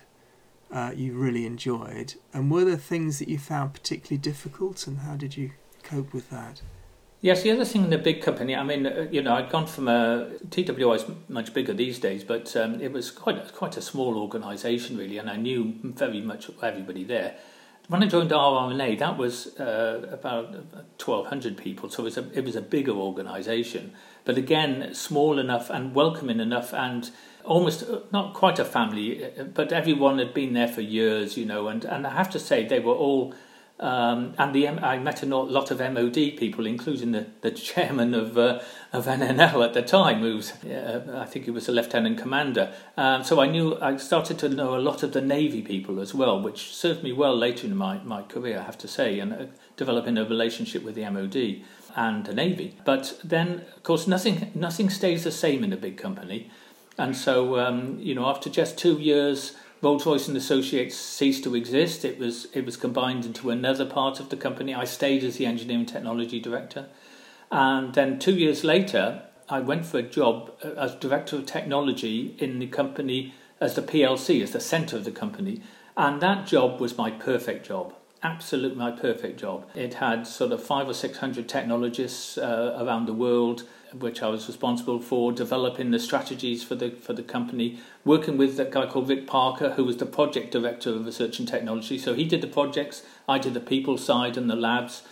uh, 0.71 0.91
you 0.95 1.13
really 1.13 1.45
enjoyed, 1.45 2.15
and 2.33 2.51
were 2.51 2.65
there 2.65 2.77
things 2.77 3.19
that 3.19 3.27
you 3.27 3.37
found 3.37 3.73
particularly 3.73 4.17
difficult, 4.17 4.87
and 4.87 4.99
how 4.99 5.15
did 5.15 5.37
you 5.37 5.51
cope 5.83 6.13
with 6.13 6.29
that? 6.29 6.61
Yes, 7.23 7.41
the 7.43 7.51
other 7.51 7.63
thing 7.63 7.85
in 7.85 7.89
the 7.89 7.97
big 7.97 8.21
company, 8.21 8.53
I 8.53 8.63
mean, 8.63 8.85
uh, 8.85 9.07
you 9.09 9.21
know, 9.21 9.35
I'd 9.35 9.49
gone 9.49 9.65
from 9.65 9.87
a 9.87 10.29
TWI 10.49 10.95
is 10.95 11.05
much 11.29 11.53
bigger 11.53 11.73
these 11.73 11.97
days, 11.97 12.21
but 12.21 12.53
um, 12.57 12.81
it 12.81 12.91
was 12.91 13.11
quite 13.11 13.53
quite 13.53 13.77
a 13.77 13.81
small 13.81 14.17
organisation 14.17 14.97
really, 14.97 15.17
and 15.17 15.29
I 15.29 15.37
knew 15.37 15.73
very 15.83 16.19
much 16.19 16.51
everybody 16.61 17.05
there. 17.05 17.37
When 17.87 18.03
I 18.03 18.07
joined 18.07 18.31
RRNA, 18.31 18.99
that 18.99 19.17
was 19.17 19.57
uh, 19.57 20.05
about 20.11 20.97
twelve 20.97 21.27
hundred 21.27 21.55
people, 21.55 21.89
so 21.89 22.03
it 22.03 22.07
was 22.11 22.17
a 22.17 22.29
it 22.37 22.43
was 22.43 22.57
a 22.57 22.61
bigger 22.61 22.91
organisation, 22.91 23.93
but 24.25 24.37
again, 24.37 24.93
small 24.93 25.39
enough 25.39 25.69
and 25.69 25.95
welcoming 25.95 26.41
enough, 26.41 26.73
and 26.73 27.09
almost 27.45 27.83
uh, 27.89 27.99
not 28.11 28.33
quite 28.33 28.59
a 28.59 28.65
family, 28.65 29.23
uh, 29.23 29.45
but 29.45 29.71
everyone 29.71 30.19
had 30.19 30.33
been 30.33 30.51
there 30.51 30.67
for 30.67 30.81
years, 30.81 31.37
you 31.37 31.45
know, 31.45 31.69
and 31.69 31.85
and 31.85 32.05
I 32.05 32.15
have 32.15 32.29
to 32.31 32.39
say 32.39 32.67
they 32.67 32.81
were 32.81 32.95
all 32.95 33.33
Um, 33.79 34.35
and 34.37 34.53
the 34.53 34.67
I 34.67 34.99
met 34.99 35.23
a 35.23 35.25
lot 35.25 35.71
of 35.71 35.79
MOD 35.79 36.13
people, 36.13 36.67
including 36.67 37.11
the, 37.11 37.25
the 37.41 37.51
chairman 37.51 38.13
of 38.13 38.37
uh, 38.37 38.61
of 38.93 39.07
NNL 39.07 39.65
at 39.65 39.73
the 39.73 39.81
time, 39.81 40.21
who 40.21 40.35
was 40.35 40.51
uh, 40.63 41.19
I 41.19 41.25
think 41.25 41.45
he 41.45 41.51
was 41.51 41.67
a 41.67 41.71
lieutenant 41.71 42.19
commander. 42.19 42.71
Um, 42.95 43.23
so 43.23 43.41
I 43.41 43.47
knew 43.47 43.77
I 43.81 43.97
started 43.97 44.37
to 44.39 44.49
know 44.49 44.75
a 44.75 44.79
lot 44.79 45.01
of 45.01 45.13
the 45.13 45.21
Navy 45.21 45.63
people 45.63 45.99
as 45.99 46.13
well, 46.13 46.39
which 46.39 46.73
served 46.73 47.03
me 47.03 47.11
well 47.11 47.35
later 47.35 47.65
in 47.65 47.75
my, 47.75 47.97
my 48.03 48.21
career, 48.21 48.59
I 48.59 48.63
have 48.63 48.77
to 48.79 48.87
say, 48.87 49.19
and 49.19 49.33
uh, 49.33 49.45
developing 49.75 50.17
a 50.17 50.23
relationship 50.23 50.83
with 50.83 50.93
the 50.93 51.09
MOD 51.09 51.63
and 51.95 52.25
the 52.25 52.33
Navy. 52.33 52.77
But 52.85 53.19
then, 53.23 53.63
of 53.75 53.83
course, 53.83 54.07
nothing 54.07 54.51
nothing 54.53 54.91
stays 54.91 55.23
the 55.23 55.31
same 55.31 55.63
in 55.63 55.73
a 55.73 55.77
big 55.77 55.97
company, 55.97 56.51
and 56.99 57.17
so 57.17 57.59
um, 57.59 57.97
you 57.99 58.13
know 58.13 58.27
after 58.27 58.51
just 58.51 58.77
two 58.77 58.99
years 58.99 59.55
Rolls 59.83 60.05
Royce 60.05 60.29
and 60.29 60.37
Associates 60.37 60.95
ceased 60.95 61.43
to 61.43 61.55
exist. 61.55 62.05
It 62.05 62.17
was 62.17 62.47
it 62.53 62.65
was 62.65 62.77
combined 62.77 63.25
into 63.25 63.49
another 63.49 63.85
part 63.85 64.21
of 64.21 64.29
the 64.29 64.37
company. 64.37 64.73
I 64.73 64.85
stayed 64.85 65.25
as 65.25 65.35
the 65.35 65.45
engineering 65.45 65.85
technology 65.85 66.39
director, 66.39 66.87
and 67.51 67.93
then 67.93 68.17
two 68.17 68.33
years 68.33 68.63
later, 68.63 69.23
I 69.49 69.59
went 69.59 69.85
for 69.85 69.97
a 69.97 70.03
job 70.03 70.53
as 70.63 70.95
director 70.95 71.35
of 71.35 71.45
technology 71.45 72.33
in 72.39 72.59
the 72.59 72.67
company 72.67 73.33
as 73.59 73.75
the 73.75 73.81
PLC, 73.81 74.41
as 74.41 74.51
the 74.51 74.61
centre 74.61 74.95
of 74.95 75.03
the 75.03 75.11
company, 75.11 75.61
and 75.97 76.21
that 76.21 76.47
job 76.47 76.79
was 76.79 76.97
my 76.97 77.11
perfect 77.11 77.65
job. 77.65 77.93
Absolutely 78.23 78.77
my 78.77 78.91
perfect 78.91 79.39
job. 79.39 79.69
It 79.75 79.95
had 79.95 80.25
sort 80.25 80.53
of 80.53 80.63
five 80.63 80.87
or 80.87 80.93
six 80.93 81.17
hundred 81.17 81.49
technologists 81.49 82.37
uh, 82.37 82.77
around 82.79 83.05
the 83.05 83.13
world 83.13 83.63
which 83.99 84.23
I 84.23 84.27
was 84.27 84.47
responsible 84.47 84.99
for 84.99 85.31
developing 85.31 85.91
the 85.91 85.99
strategies 85.99 86.63
for 86.63 86.75
the 86.75 86.91
for 86.91 87.13
the 87.13 87.23
company, 87.23 87.79
working 88.03 88.37
with 88.37 88.57
that 88.57 88.71
guy 88.71 88.87
called 88.87 89.07
Vic 89.07 89.27
Parker, 89.27 89.71
who 89.71 89.85
was 89.85 89.97
the 89.97 90.05
project 90.05 90.51
director 90.51 90.91
of 90.91 91.05
research 91.05 91.39
and 91.39 91.47
technology. 91.47 91.97
So 91.97 92.13
he 92.13 92.25
did 92.25 92.41
the 92.41 92.47
projects, 92.47 93.03
I 93.27 93.37
did 93.37 93.53
the 93.53 93.59
people 93.59 93.97
side 93.97 94.37
and 94.37 94.49
the 94.49 94.55
labs, 94.55 95.03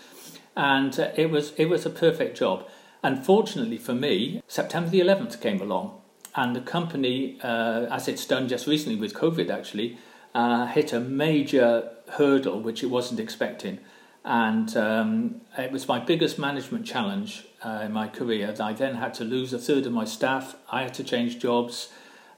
and 0.55 0.99
uh, 0.99 1.11
it 1.15 1.29
was 1.29 1.53
it 1.57 1.69
was 1.69 1.85
a 1.85 1.89
perfect 1.89 2.37
job. 2.37 2.67
Unfortunately 3.03 3.77
for 3.77 3.93
me, 3.93 4.41
September 4.47 4.89
the 4.89 4.99
11th 4.99 5.41
came 5.41 5.61
along, 5.61 5.99
and 6.35 6.55
the 6.55 6.61
company, 6.61 7.39
uh, 7.43 7.87
as 7.89 8.07
it's 8.07 8.25
done 8.25 8.47
just 8.47 8.67
recently 8.67 8.99
with 8.99 9.13
COVID, 9.13 9.49
actually 9.49 9.97
uh, 10.33 10.67
hit 10.67 10.93
a 10.93 10.99
major 10.99 11.89
hurdle 12.11 12.59
which 12.59 12.83
it 12.83 12.87
wasn't 12.87 13.19
expecting 13.19 13.79
and 14.23 14.77
um, 14.77 15.41
it 15.57 15.71
was 15.71 15.87
my 15.87 15.99
biggest 15.99 16.37
management 16.37 16.85
challenge 16.85 17.45
uh, 17.63 17.81
in 17.85 17.91
my 17.91 18.07
career. 18.07 18.53
I 18.59 18.73
then 18.73 18.95
had 18.95 19.13
to 19.15 19.23
lose 19.23 19.51
a 19.51 19.57
third 19.57 19.85
of 19.85 19.93
my 19.93 20.05
staff. 20.05 20.55
I 20.71 20.83
had 20.83 20.93
to 20.95 21.03
change 21.03 21.39
jobs. 21.39 21.89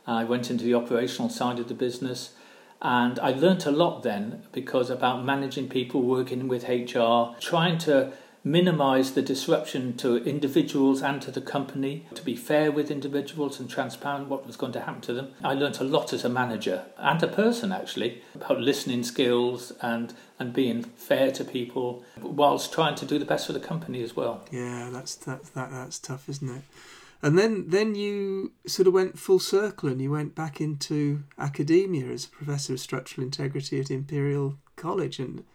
I 0.08 0.24
went 0.24 0.50
into 0.50 0.64
the 0.64 0.74
operational 0.74 1.30
side 1.30 1.60
of 1.60 1.68
the 1.68 1.74
business, 1.74 2.34
and 2.82 3.20
I 3.20 3.32
learnt 3.32 3.66
a 3.66 3.72
lot 3.72 4.04
then 4.04 4.44
because 4.52 4.90
about 4.90 5.26
managing 5.26 5.70
people, 5.70 6.02
working 6.02 6.48
with 6.48 6.68
HR, 6.68 7.36
trying 7.40 7.78
to 7.80 8.14
minimize 8.44 9.14
the 9.14 9.22
disruption 9.22 9.96
to 9.96 10.18
individuals 10.26 11.02
and 11.02 11.22
to 11.22 11.32
the 11.32 11.42
company, 11.42 12.06
to 12.14 12.24
be 12.24 12.36
fair 12.36 12.72
with 12.72 12.92
individuals 12.92 13.60
and 13.60 13.70
transparent 13.70 14.28
what 14.28 14.46
was 14.46 14.58
going 14.58 14.74
to 14.74 14.82
happen 14.82 15.02
to 15.02 15.14
them. 15.14 15.32
I 15.44 15.54
learnt 15.54 15.80
a 15.80 15.86
lot 15.86 16.12
as 16.12 16.26
a 16.26 16.30
manager 16.30 16.86
and 16.98 17.22
a 17.24 17.28
person 17.28 17.72
actually 17.72 18.22
about 18.36 18.60
listening 18.60 19.04
skills 19.04 19.72
and 19.82 20.14
and 20.40 20.52
being 20.52 20.84
fair 20.84 21.32
to 21.32 21.46
people 21.46 22.04
whilst 22.22 22.74
trying 22.74 22.96
to 22.96 23.06
do 23.06 23.18
the 23.18 23.26
best 23.26 23.48
for 23.48 23.54
the 23.54 23.60
company 23.60 24.04
as 24.04 24.16
well. 24.16 24.44
Yeah, 24.52 24.90
that's 24.92 25.16
that, 25.16 25.44
that 25.54 25.72
that's 25.72 26.00
tough, 26.00 26.28
isn't 26.28 26.50
it? 26.50 26.64
And 27.22 27.40
then 27.40 27.70
then 27.70 27.96
you 27.96 28.52
sort 28.68 28.88
of 28.88 28.94
went 28.94 29.18
full 29.18 29.40
circle 29.40 29.88
and 29.88 30.02
you 30.02 30.12
went 30.12 30.36
back 30.36 30.60
into 30.60 31.24
academia 31.40 32.08
as 32.08 32.26
a 32.26 32.30
professor 32.30 32.74
of 32.74 32.82
structural 32.82 33.24
integrity 33.24 33.80
at 33.80 33.90
Imperial 33.90 34.58
College 34.76 35.20
and 35.20 35.46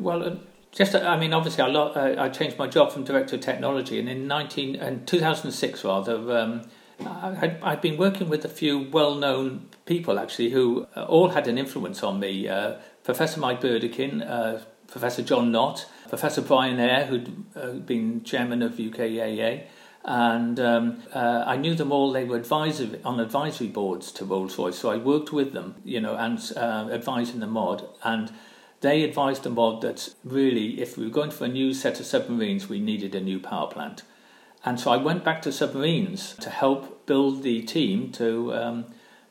well, 0.00 0.40
just, 0.72 0.94
I 0.94 1.18
mean, 1.18 1.32
obviously, 1.32 1.64
I, 1.64 1.68
lo- 1.68 1.92
I 2.18 2.28
changed 2.28 2.58
my 2.58 2.66
job 2.66 2.92
from 2.92 3.04
director 3.04 3.36
of 3.36 3.42
technology, 3.42 3.98
and 3.98 4.08
in 4.08 4.26
19 4.26 4.76
and 4.76 5.06
2006 5.06 5.84
rather, 5.84 6.38
um, 6.38 6.62
I, 7.04 7.56
I'd 7.62 7.80
been 7.80 7.96
working 7.96 8.28
with 8.28 8.44
a 8.44 8.48
few 8.48 8.78
well-known 8.90 9.68
people 9.86 10.18
actually 10.18 10.50
who 10.50 10.86
uh, 10.96 11.04
all 11.04 11.30
had 11.30 11.46
an 11.46 11.58
influence 11.58 12.02
on 12.02 12.20
me. 12.20 12.48
Uh, 12.48 12.74
Professor 13.04 13.40
Mike 13.40 13.60
Burdekin, 13.60 14.22
uh, 14.22 14.62
Professor 14.88 15.22
John 15.22 15.52
Knott, 15.52 15.86
Professor 16.08 16.42
Brian 16.42 16.78
Eyre, 16.80 17.06
who'd 17.06 17.44
uh, 17.56 17.72
been 17.72 18.22
chairman 18.24 18.62
of 18.62 18.74
UKAEA, 18.74 19.64
and 20.04 20.58
um, 20.58 21.02
uh, 21.12 21.44
I 21.46 21.56
knew 21.56 21.74
them 21.74 21.92
all. 21.92 22.12
They 22.12 22.24
were 22.24 22.36
advisory 22.36 23.00
on 23.04 23.20
advisory 23.20 23.68
boards 23.68 24.10
to 24.12 24.24
Rolls 24.24 24.58
Royce, 24.58 24.78
so 24.78 24.90
I 24.90 24.96
worked 24.96 25.32
with 25.32 25.52
them, 25.52 25.76
you 25.84 26.00
know, 26.00 26.16
and 26.16 26.40
uh, 26.56 26.88
advising 26.90 27.40
the 27.40 27.46
mod 27.46 27.86
and 28.02 28.32
they 28.80 29.02
advised 29.02 29.42
the 29.42 29.50
mod 29.50 29.82
that 29.82 30.14
really, 30.24 30.80
if 30.80 30.96
we 30.96 31.04
were 31.04 31.10
going 31.10 31.30
for 31.30 31.44
a 31.44 31.48
new 31.48 31.74
set 31.74 31.98
of 31.98 32.06
submarines, 32.06 32.68
we 32.68 32.78
needed 32.78 33.14
a 33.14 33.20
new 33.20 33.40
power 33.40 33.66
plant. 33.66 34.02
And 34.64 34.78
so 34.78 34.90
I 34.90 34.96
went 34.96 35.24
back 35.24 35.42
to 35.42 35.52
submarines 35.52 36.34
to 36.40 36.50
help 36.50 37.06
build 37.06 37.42
the 37.42 37.62
team 37.62 38.12
to 38.12 38.54
um, 38.54 38.84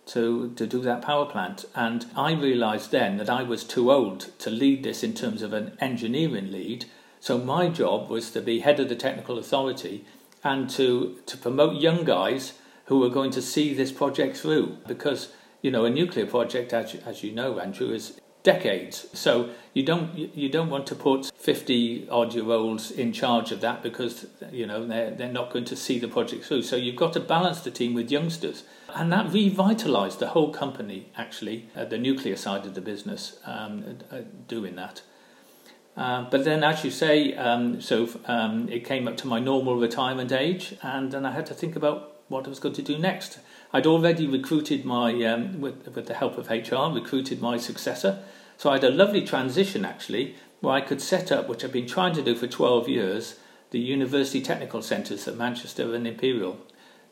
to 0.07 0.53
to 0.55 0.65
do 0.65 0.81
that 0.81 1.01
power 1.01 1.25
plant. 1.25 1.65
And 1.75 2.05
I 2.15 2.33
realised 2.33 2.91
then 2.91 3.17
that 3.17 3.29
I 3.29 3.43
was 3.43 3.63
too 3.63 3.91
old 3.91 4.31
to 4.39 4.49
lead 4.49 4.83
this 4.83 5.03
in 5.03 5.13
terms 5.13 5.41
of 5.41 5.53
an 5.53 5.77
engineering 5.79 6.51
lead. 6.51 6.85
So 7.19 7.37
my 7.37 7.67
job 7.69 8.09
was 8.09 8.31
to 8.31 8.41
be 8.41 8.59
head 8.59 8.79
of 8.79 8.89
the 8.89 8.95
technical 8.95 9.37
authority 9.37 10.05
and 10.43 10.69
to 10.71 11.19
to 11.25 11.37
promote 11.37 11.81
young 11.81 12.03
guys 12.03 12.53
who 12.85 12.99
were 12.99 13.09
going 13.09 13.31
to 13.31 13.41
see 13.41 13.73
this 13.73 13.91
project 13.91 14.37
through 14.37 14.77
because 14.87 15.29
you 15.61 15.71
know 15.71 15.85
a 15.85 15.89
nuclear 15.89 16.25
project 16.25 16.73
as, 16.73 16.95
as 17.05 17.23
you 17.23 17.31
know 17.31 17.59
Andrew 17.59 17.91
is 17.91 18.19
decades. 18.47 19.07
So 19.11 19.49
you 19.73 19.83
don't 19.83 20.17
you 20.17 20.47
don't 20.47 20.69
want 20.69 20.87
to 20.87 20.95
put 20.95 21.31
fifty 21.35 22.07
odd 22.09 22.33
year 22.33 22.49
olds 22.49 22.91
in 22.91 23.11
charge 23.11 23.51
of 23.51 23.59
that 23.59 23.83
because 23.83 24.25
you 24.51 24.65
know 24.65 24.87
they're 24.87 25.11
they're 25.11 25.37
not 25.41 25.51
going 25.51 25.65
to 25.65 25.75
see 25.75 25.99
the 25.99 26.07
project 26.07 26.45
through. 26.45 26.63
So 26.63 26.75
you've 26.77 27.01
got 27.03 27.11
to 27.13 27.19
balance 27.19 27.59
the 27.59 27.71
team 27.71 27.93
with 27.93 28.09
youngsters, 28.09 28.63
and 28.95 29.11
that 29.11 29.25
revitalised 29.27 30.19
the 30.19 30.29
whole 30.35 30.51
company. 30.63 30.99
Actually, 31.17 31.57
uh, 31.75 31.83
the 31.83 31.97
nuclear 31.97 32.37
side 32.37 32.65
of 32.65 32.73
the 32.73 32.81
business 32.81 33.21
um, 33.45 33.73
uh, 34.11 34.21
doing 34.47 34.75
that. 34.75 35.01
Uh, 35.97 36.21
but 36.29 36.45
then, 36.45 36.63
as 36.63 36.85
you 36.85 36.91
say, 36.91 37.33
um, 37.33 37.81
so 37.81 38.07
um, 38.25 38.69
it 38.69 38.85
came 38.85 39.07
up 39.09 39.17
to 39.17 39.27
my 39.27 39.39
normal 39.39 39.75
retirement 39.75 40.31
age, 40.31 40.75
and 40.81 41.11
then 41.11 41.25
I 41.25 41.31
had 41.31 41.45
to 41.47 41.55
think 41.55 41.75
about 41.75 41.97
what 42.29 42.45
I 42.45 42.49
was 42.49 42.59
going 42.59 42.75
to 42.75 42.81
do 42.81 42.97
next. 42.97 43.39
I'd 43.73 43.87
already 43.87 44.27
recruited 44.27 44.85
my, 44.85 45.09
um, 45.23 45.59
with, 45.59 45.87
with 45.95 46.05
the 46.05 46.13
help 46.13 46.37
of 46.37 46.49
HR, 46.49 46.93
recruited 46.93 47.41
my 47.41 47.57
successor. 47.57 48.19
So 48.57 48.69
I 48.69 48.73
had 48.73 48.83
a 48.83 48.91
lovely 48.91 49.21
transition 49.21 49.85
actually, 49.85 50.35
where 50.59 50.73
I 50.73 50.81
could 50.81 51.01
set 51.01 51.31
up, 51.31 51.47
which 51.47 51.63
I've 51.63 51.71
been 51.71 51.87
trying 51.87 52.13
to 52.15 52.23
do 52.23 52.35
for 52.35 52.47
12 52.47 52.89
years, 52.89 53.39
the 53.71 53.79
university 53.79 54.41
technical 54.41 54.81
centres 54.81 55.27
at 55.27 55.35
Manchester 55.35 55.93
and 55.93 56.07
Imperial. 56.07 56.57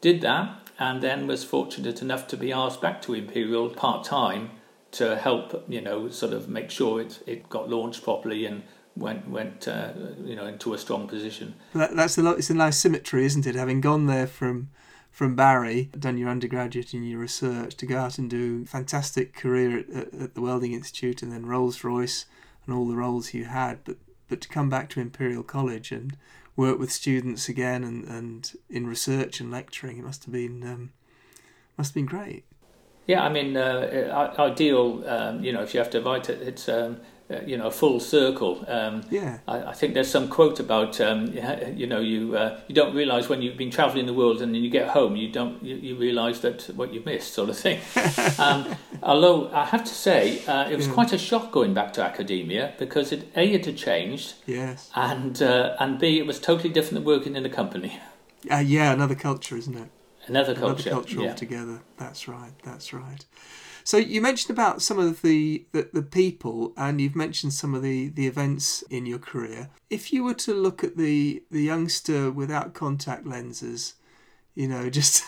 Did 0.01 0.21
that, 0.21 0.69
and 0.79 1.01
then 1.01 1.27
was 1.27 1.43
fortunate 1.43 2.01
enough 2.01 2.27
to 2.27 2.38
be 2.38 2.51
asked 2.51 2.81
back 2.81 3.01
to 3.03 3.13
Imperial 3.13 3.69
part 3.69 4.03
time 4.03 4.51
to 4.91 5.15
help, 5.15 5.65
you 5.67 5.81
know, 5.81 6.10
sort 6.10 6.34
of 6.34 6.49
make 6.49 6.71
sure 6.71 7.01
it, 7.01 7.21
it 7.27 7.49
got 7.49 7.69
launched 7.69 8.03
properly 8.03 8.45
and 8.45 8.63
went 8.95 9.27
went 9.27 9.67
uh, 9.67 9.89
you 10.23 10.36
know 10.36 10.45
into 10.45 10.73
a 10.73 10.77
strong 10.77 11.08
position. 11.08 11.55
That, 11.73 11.95
that's 11.95 12.17
a 12.17 12.23
lot. 12.23 12.38
It's 12.38 12.49
a 12.49 12.53
nice 12.53 12.77
symmetry, 12.77 13.25
isn't 13.25 13.45
it? 13.45 13.55
Having 13.55 13.81
gone 13.81 14.05
there 14.08 14.27
from 14.27 14.69
from 15.15 15.34
Barry, 15.34 15.89
done 15.97 16.17
your 16.17 16.28
undergraduate 16.28 16.93
and 16.93 17.10
your 17.10 17.21
research, 17.21 17.78
to 17.78 17.86
go 17.86 17.97
out 17.97 18.17
and 18.17 18.30
do 18.30 18.65
fantastic 18.65 19.34
career 19.34 19.80
at, 19.80 19.89
at, 19.89 20.13
at 20.13 20.36
the 20.36 20.41
Welding 20.41 20.73
Institute 20.73 21.23
and 21.23 21.32
then 21.32 21.45
Rolls 21.45 21.86
Royce 21.86 22.25
and 22.65 22.75
all 22.75 22.86
the 22.86 22.97
roles 22.97 23.34
you 23.34 23.45
had, 23.45 23.80
but 23.86 23.95
but 24.28 24.41
to 24.41 24.49
come 24.49 24.69
back 24.69 24.89
to 24.89 24.99
Imperial 24.99 25.41
College 25.43 25.93
and 25.93 26.17
work 26.58 26.78
with 26.80 26.91
students 26.91 27.47
again 27.47 27.86
and, 27.86 28.04
and 28.10 28.51
in 28.69 28.88
research 28.88 29.39
and 29.39 29.49
lecturing, 29.49 29.99
it 29.99 30.04
must 30.04 30.25
have 30.25 30.34
been 30.34 30.67
um, 30.67 30.91
must 31.78 31.91
have 31.91 31.95
been 31.95 32.08
great. 32.08 32.43
Yeah, 33.08 33.23
I 33.23 33.30
mean, 33.30 33.56
uh, 33.56 34.36
ideal. 34.38 35.08
Um, 35.08 35.41
you 35.41 35.54
know, 35.54 35.62
if 35.62 35.73
you 35.73 35.80
have 35.80 35.91
to 35.91 36.01
write 36.01 36.30
it, 36.30 36.41
it's 36.41 36.67
um, 36.67 36.99
uh, 37.29 37.41
you 37.43 37.57
know, 37.57 37.71
full 37.71 37.99
circle. 37.99 38.63
Um, 38.67 39.03
yeah. 39.09 39.39
I, 39.47 39.63
I, 39.63 39.73
think 39.73 39.95
there's 39.95 40.11
some 40.11 40.27
quote 40.27 40.59
about, 40.59 41.01
um, 41.01 41.33
you 41.75 41.88
know, 41.88 41.99
you 41.99 42.38
uh, 42.38 42.59
you 42.67 42.75
don't 42.75 42.95
realise 42.95 43.27
when 43.27 43.41
you've 43.41 43.57
been 43.57 43.71
travelling 43.71 44.05
the 44.05 44.13
world 44.13 44.43
and 44.43 44.53
then 44.53 44.61
you 44.61 44.69
get 44.69 44.89
home, 44.89 45.15
you 45.15 45.31
don't 45.31 45.63
you, 45.63 45.75
you 45.75 45.95
realise 45.95 46.39
that 46.41 46.69
what 46.75 46.93
you've 46.93 47.05
missed, 47.05 47.33
sort 47.33 47.49
of 47.49 47.57
thing. 47.57 47.79
um, 48.39 48.75
although 49.01 49.49
I 49.51 49.65
have 49.65 49.83
to 49.85 49.93
say, 49.93 50.45
uh, 50.45 50.69
it 50.69 50.75
was 50.75 50.85
yeah. 50.88 50.93
quite 50.93 51.13
a 51.13 51.17
shock 51.17 51.51
going 51.51 51.73
back 51.73 51.93
to 51.93 52.03
academia 52.03 52.75
because 52.77 53.11
it 53.11 53.31
a 53.35 53.53
it 53.53 53.65
had 53.65 53.77
changed, 53.77 54.35
yes, 54.45 54.91
and 54.95 55.41
uh, 55.41 55.75
and 55.79 55.97
b 55.97 56.19
it 56.19 56.27
was 56.27 56.39
totally 56.39 56.69
different 56.69 56.95
than 56.95 57.05
working 57.05 57.35
in 57.35 57.45
a 57.45 57.49
company. 57.49 57.99
Uh, 58.51 58.57
yeah, 58.57 58.93
another 58.93 59.15
culture, 59.15 59.57
isn't 59.57 59.75
it? 59.75 59.89
Another 60.27 60.53
culture. 60.53 60.89
Another 60.89 61.07
culture 61.07 61.21
yeah. 61.21 61.29
altogether. 61.29 61.81
That's 61.97 62.27
right. 62.27 62.51
That's 62.63 62.93
right. 62.93 63.25
So 63.86 63.98
you 63.98 64.19
mentioned 64.19 64.50
about 64.50 64.82
some 64.82 64.98
of 64.98 65.21
the, 65.21 65.63
the, 65.71 65.88
the, 65.93 66.02
people 66.02 66.74
and 66.76 67.00
you've 67.00 67.15
mentioned 67.15 67.54
some 67.54 67.76
of 67.76 67.84
the, 67.84 68.10
the 68.10 68.26
events 68.26 68.82
in 68.89 69.06
your 69.06 69.19
career. 69.19 69.69
If 69.91 70.12
you 70.12 70.24
were 70.24 70.34
to 70.34 70.56
look 70.56 70.84
at 70.84 70.98
the, 70.98 71.43
the 71.52 71.62
youngster 71.62 72.32
without 72.32 72.74
contact 72.74 73.28
lenses, 73.28 73.93
you 74.56 74.67
know, 74.67 74.89
just 75.00 75.24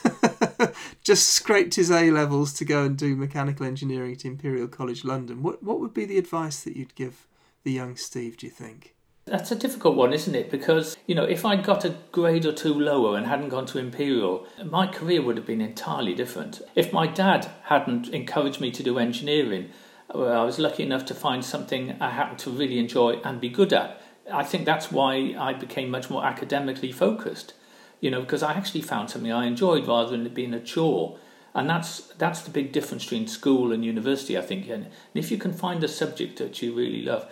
just 1.03 1.27
scraped 1.27 1.75
his 1.75 1.91
A 1.91 2.09
levels 2.09 2.51
to 2.53 2.65
go 2.65 2.83
and 2.83 2.97
do 2.97 3.15
mechanical 3.15 3.63
engineering 3.63 4.13
at 4.13 4.25
Imperial 4.25 4.67
College 4.67 5.05
London, 5.05 5.43
what 5.43 5.61
what 5.61 5.79
would 5.79 5.93
be 5.93 6.05
the 6.05 6.17
advice 6.17 6.63
that 6.63 6.75
you'd 6.75 6.95
give 6.95 7.27
the 7.63 7.71
young 7.71 7.95
Steve, 7.95 8.37
do 8.37 8.47
you 8.47 8.51
think? 8.51 8.95
That's 9.27 9.51
a 9.51 9.55
difficult 9.55 9.97
one, 9.97 10.13
isn't 10.13 10.35
it? 10.35 10.49
Because, 10.49 10.95
you 11.05 11.13
know, 11.13 11.25
if 11.25 11.43
I'd 11.43 11.63
got 11.63 11.83
a 11.83 11.95
grade 12.13 12.45
or 12.45 12.53
two 12.53 12.73
lower 12.73 13.17
and 13.17 13.27
hadn't 13.27 13.49
gone 13.49 13.65
to 13.67 13.77
Imperial, 13.77 14.47
my 14.63 14.87
career 14.87 15.21
would 15.21 15.35
have 15.35 15.45
been 15.45 15.59
entirely 15.59 16.13
different. 16.13 16.61
If 16.75 16.93
my 16.93 17.07
dad 17.07 17.49
hadn't 17.65 18.07
encouraged 18.07 18.61
me 18.61 18.71
to 18.71 18.83
do 18.83 18.97
engineering, 18.97 19.69
I 20.09 20.43
was 20.43 20.59
lucky 20.59 20.83
enough 20.83 21.03
to 21.07 21.13
find 21.13 21.43
something 21.43 21.97
I 21.99 22.11
happened 22.11 22.39
to 22.39 22.49
really 22.51 22.79
enjoy 22.79 23.19
and 23.25 23.41
be 23.41 23.49
good 23.49 23.73
at. 23.73 24.01
I 24.31 24.43
think 24.43 24.65
that's 24.65 24.93
why 24.93 25.35
I 25.37 25.53
became 25.53 25.89
much 25.91 26.09
more 26.09 26.25
academically 26.25 26.93
focused, 26.93 27.53
you 27.99 28.09
know, 28.09 28.21
because 28.21 28.43
I 28.43 28.53
actually 28.53 28.81
found 28.81 29.09
something 29.09 29.31
I 29.31 29.45
enjoyed 29.45 29.87
rather 29.87 30.11
than 30.11 30.25
it 30.25 30.33
being 30.33 30.53
a 30.53 30.61
chore. 30.61 31.19
And 31.53 31.69
that's 31.69 32.01
that's 32.17 32.41
the 32.41 32.51
big 32.51 32.71
difference 32.71 33.03
between 33.03 33.27
school 33.27 33.73
and 33.73 33.83
university, 33.83 34.37
I 34.37 34.41
think. 34.41 34.69
And 34.69 34.87
if 35.13 35.31
you 35.31 35.37
can 35.37 35.51
find 35.51 35.83
a 35.83 35.87
subject 35.87 36.37
that 36.37 36.61
you 36.61 36.73
really 36.73 37.01
love, 37.01 37.29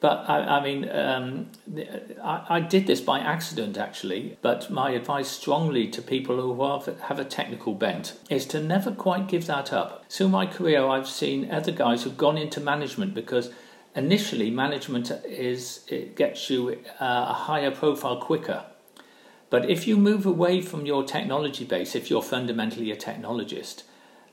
but 0.00 0.24
I, 0.30 0.58
I 0.58 0.64
mean, 0.64 0.88
um, 0.90 1.50
I, 2.24 2.46
I, 2.48 2.60
did 2.60 2.86
this 2.86 3.02
by 3.02 3.18
accident 3.20 3.76
actually. 3.76 4.38
But 4.40 4.70
my 4.70 4.90
advice 4.90 5.28
strongly 5.28 5.88
to 5.88 6.00
people 6.00 6.40
who 6.40 6.62
have, 6.62 7.00
have 7.02 7.18
a 7.18 7.24
technical 7.24 7.74
bent 7.74 8.18
is 8.30 8.46
to 8.46 8.62
never 8.62 8.92
quite 8.92 9.28
give 9.28 9.46
that 9.46 9.74
up. 9.74 10.10
Through 10.10 10.30
my 10.30 10.46
career, 10.46 10.86
I've 10.86 11.08
seen 11.08 11.50
other 11.50 11.72
guys 11.72 12.02
who've 12.02 12.16
gone 12.16 12.38
into 12.38 12.60
management 12.60 13.12
because 13.12 13.50
initially 13.94 14.50
management 14.50 15.10
is 15.26 15.84
it 15.88 16.16
gets 16.16 16.48
you 16.48 16.78
uh, 16.98 17.26
a 17.28 17.34
higher 17.34 17.70
profile 17.70 18.16
quicker. 18.20 18.64
But 19.50 19.68
if 19.68 19.86
you 19.86 19.98
move 19.98 20.24
away 20.24 20.62
from 20.62 20.86
your 20.86 21.04
technology 21.04 21.64
base, 21.64 21.94
if 21.94 22.08
you're 22.08 22.22
fundamentally 22.22 22.90
a 22.90 22.96
technologist, 22.96 23.82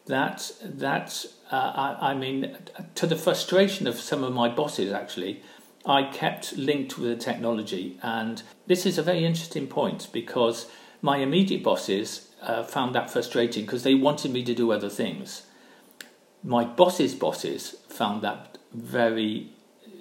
that 0.06 0.52
that 0.64 1.26
uh, 1.52 1.96
I, 2.00 2.12
I 2.12 2.14
mean, 2.14 2.58
to 2.96 3.06
the 3.06 3.18
frustration 3.18 3.88
of 3.88 4.00
some 4.00 4.24
of 4.24 4.34
my 4.34 4.48
bosses 4.48 4.94
actually 4.94 5.42
I 5.88 6.04
kept 6.04 6.58
linked 6.58 6.98
with 6.98 7.10
the 7.10 7.16
technology. 7.16 7.98
And 8.04 8.44
this 8.68 8.86
is 8.86 8.98
a 8.98 9.04
very 9.04 9.24
interesting 9.24 9.68
point 9.68 10.10
because 10.12 10.68
my 11.02 11.18
immediate 11.18 11.64
bosses 11.64 12.28
uh, 12.42 12.64
found 12.64 12.94
that 12.94 13.10
frustrating 13.10 13.66
because 13.66 13.84
they 13.84 13.96
wanted 13.96 14.32
me 14.32 14.44
to 14.44 14.54
do 14.54 14.72
other 14.72 14.90
things. 14.90 15.44
My 16.44 16.66
boss's 16.66 17.16
bosses 17.16 17.78
found 17.88 18.22
that 18.24 18.58
very 18.74 19.54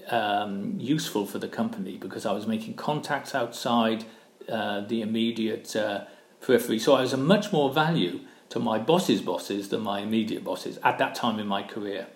um, 0.09 0.75
useful 0.79 1.25
for 1.25 1.38
the 1.38 1.49
company 1.49 1.96
because 1.96 2.27
I 2.27 2.33
was 2.33 2.46
making 2.46 2.75
contacts 2.75 3.35
outside 3.35 4.05
uh, 4.49 4.81
the 4.81 5.03
immediate 5.03 5.75
uh, 5.77 6.05
periphery. 6.40 6.81
So 6.81 6.94
I 6.94 7.03
was 7.03 7.12
a 7.12 7.16
much 7.16 7.53
more 7.53 7.72
value 7.72 8.20
to 8.49 8.59
my 8.59 8.79
boss's 8.79 9.20
bosses 9.20 9.68
than 9.68 9.83
my 9.83 10.01
immediate 10.01 10.44
bosses 10.44 10.79
at 10.83 10.99
that 10.99 11.14
time 11.14 11.38
in 11.38 11.46
my 11.46 11.62
career. 11.62 12.09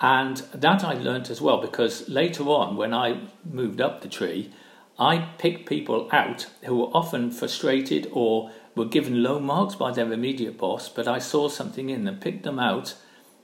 And 0.00 0.38
that 0.52 0.82
I 0.82 0.94
learnt 0.94 1.30
as 1.30 1.40
well 1.40 1.60
because 1.60 2.08
later 2.08 2.44
on, 2.44 2.76
when 2.76 2.92
I 2.92 3.28
moved 3.44 3.80
up 3.80 4.00
the 4.00 4.08
tree, 4.08 4.50
I 4.98 5.28
picked 5.38 5.68
people 5.68 6.08
out 6.12 6.46
who 6.64 6.76
were 6.76 6.86
often 6.86 7.30
frustrated 7.30 8.08
or 8.12 8.50
were 8.76 8.84
given 8.84 9.22
low 9.22 9.38
marks 9.38 9.74
by 9.74 9.92
their 9.92 10.12
immediate 10.12 10.58
boss, 10.58 10.88
but 10.88 11.06
I 11.06 11.18
saw 11.18 11.48
something 11.48 11.90
in 11.90 12.04
them, 12.04 12.18
picked 12.18 12.42
them 12.42 12.58
out, 12.58 12.94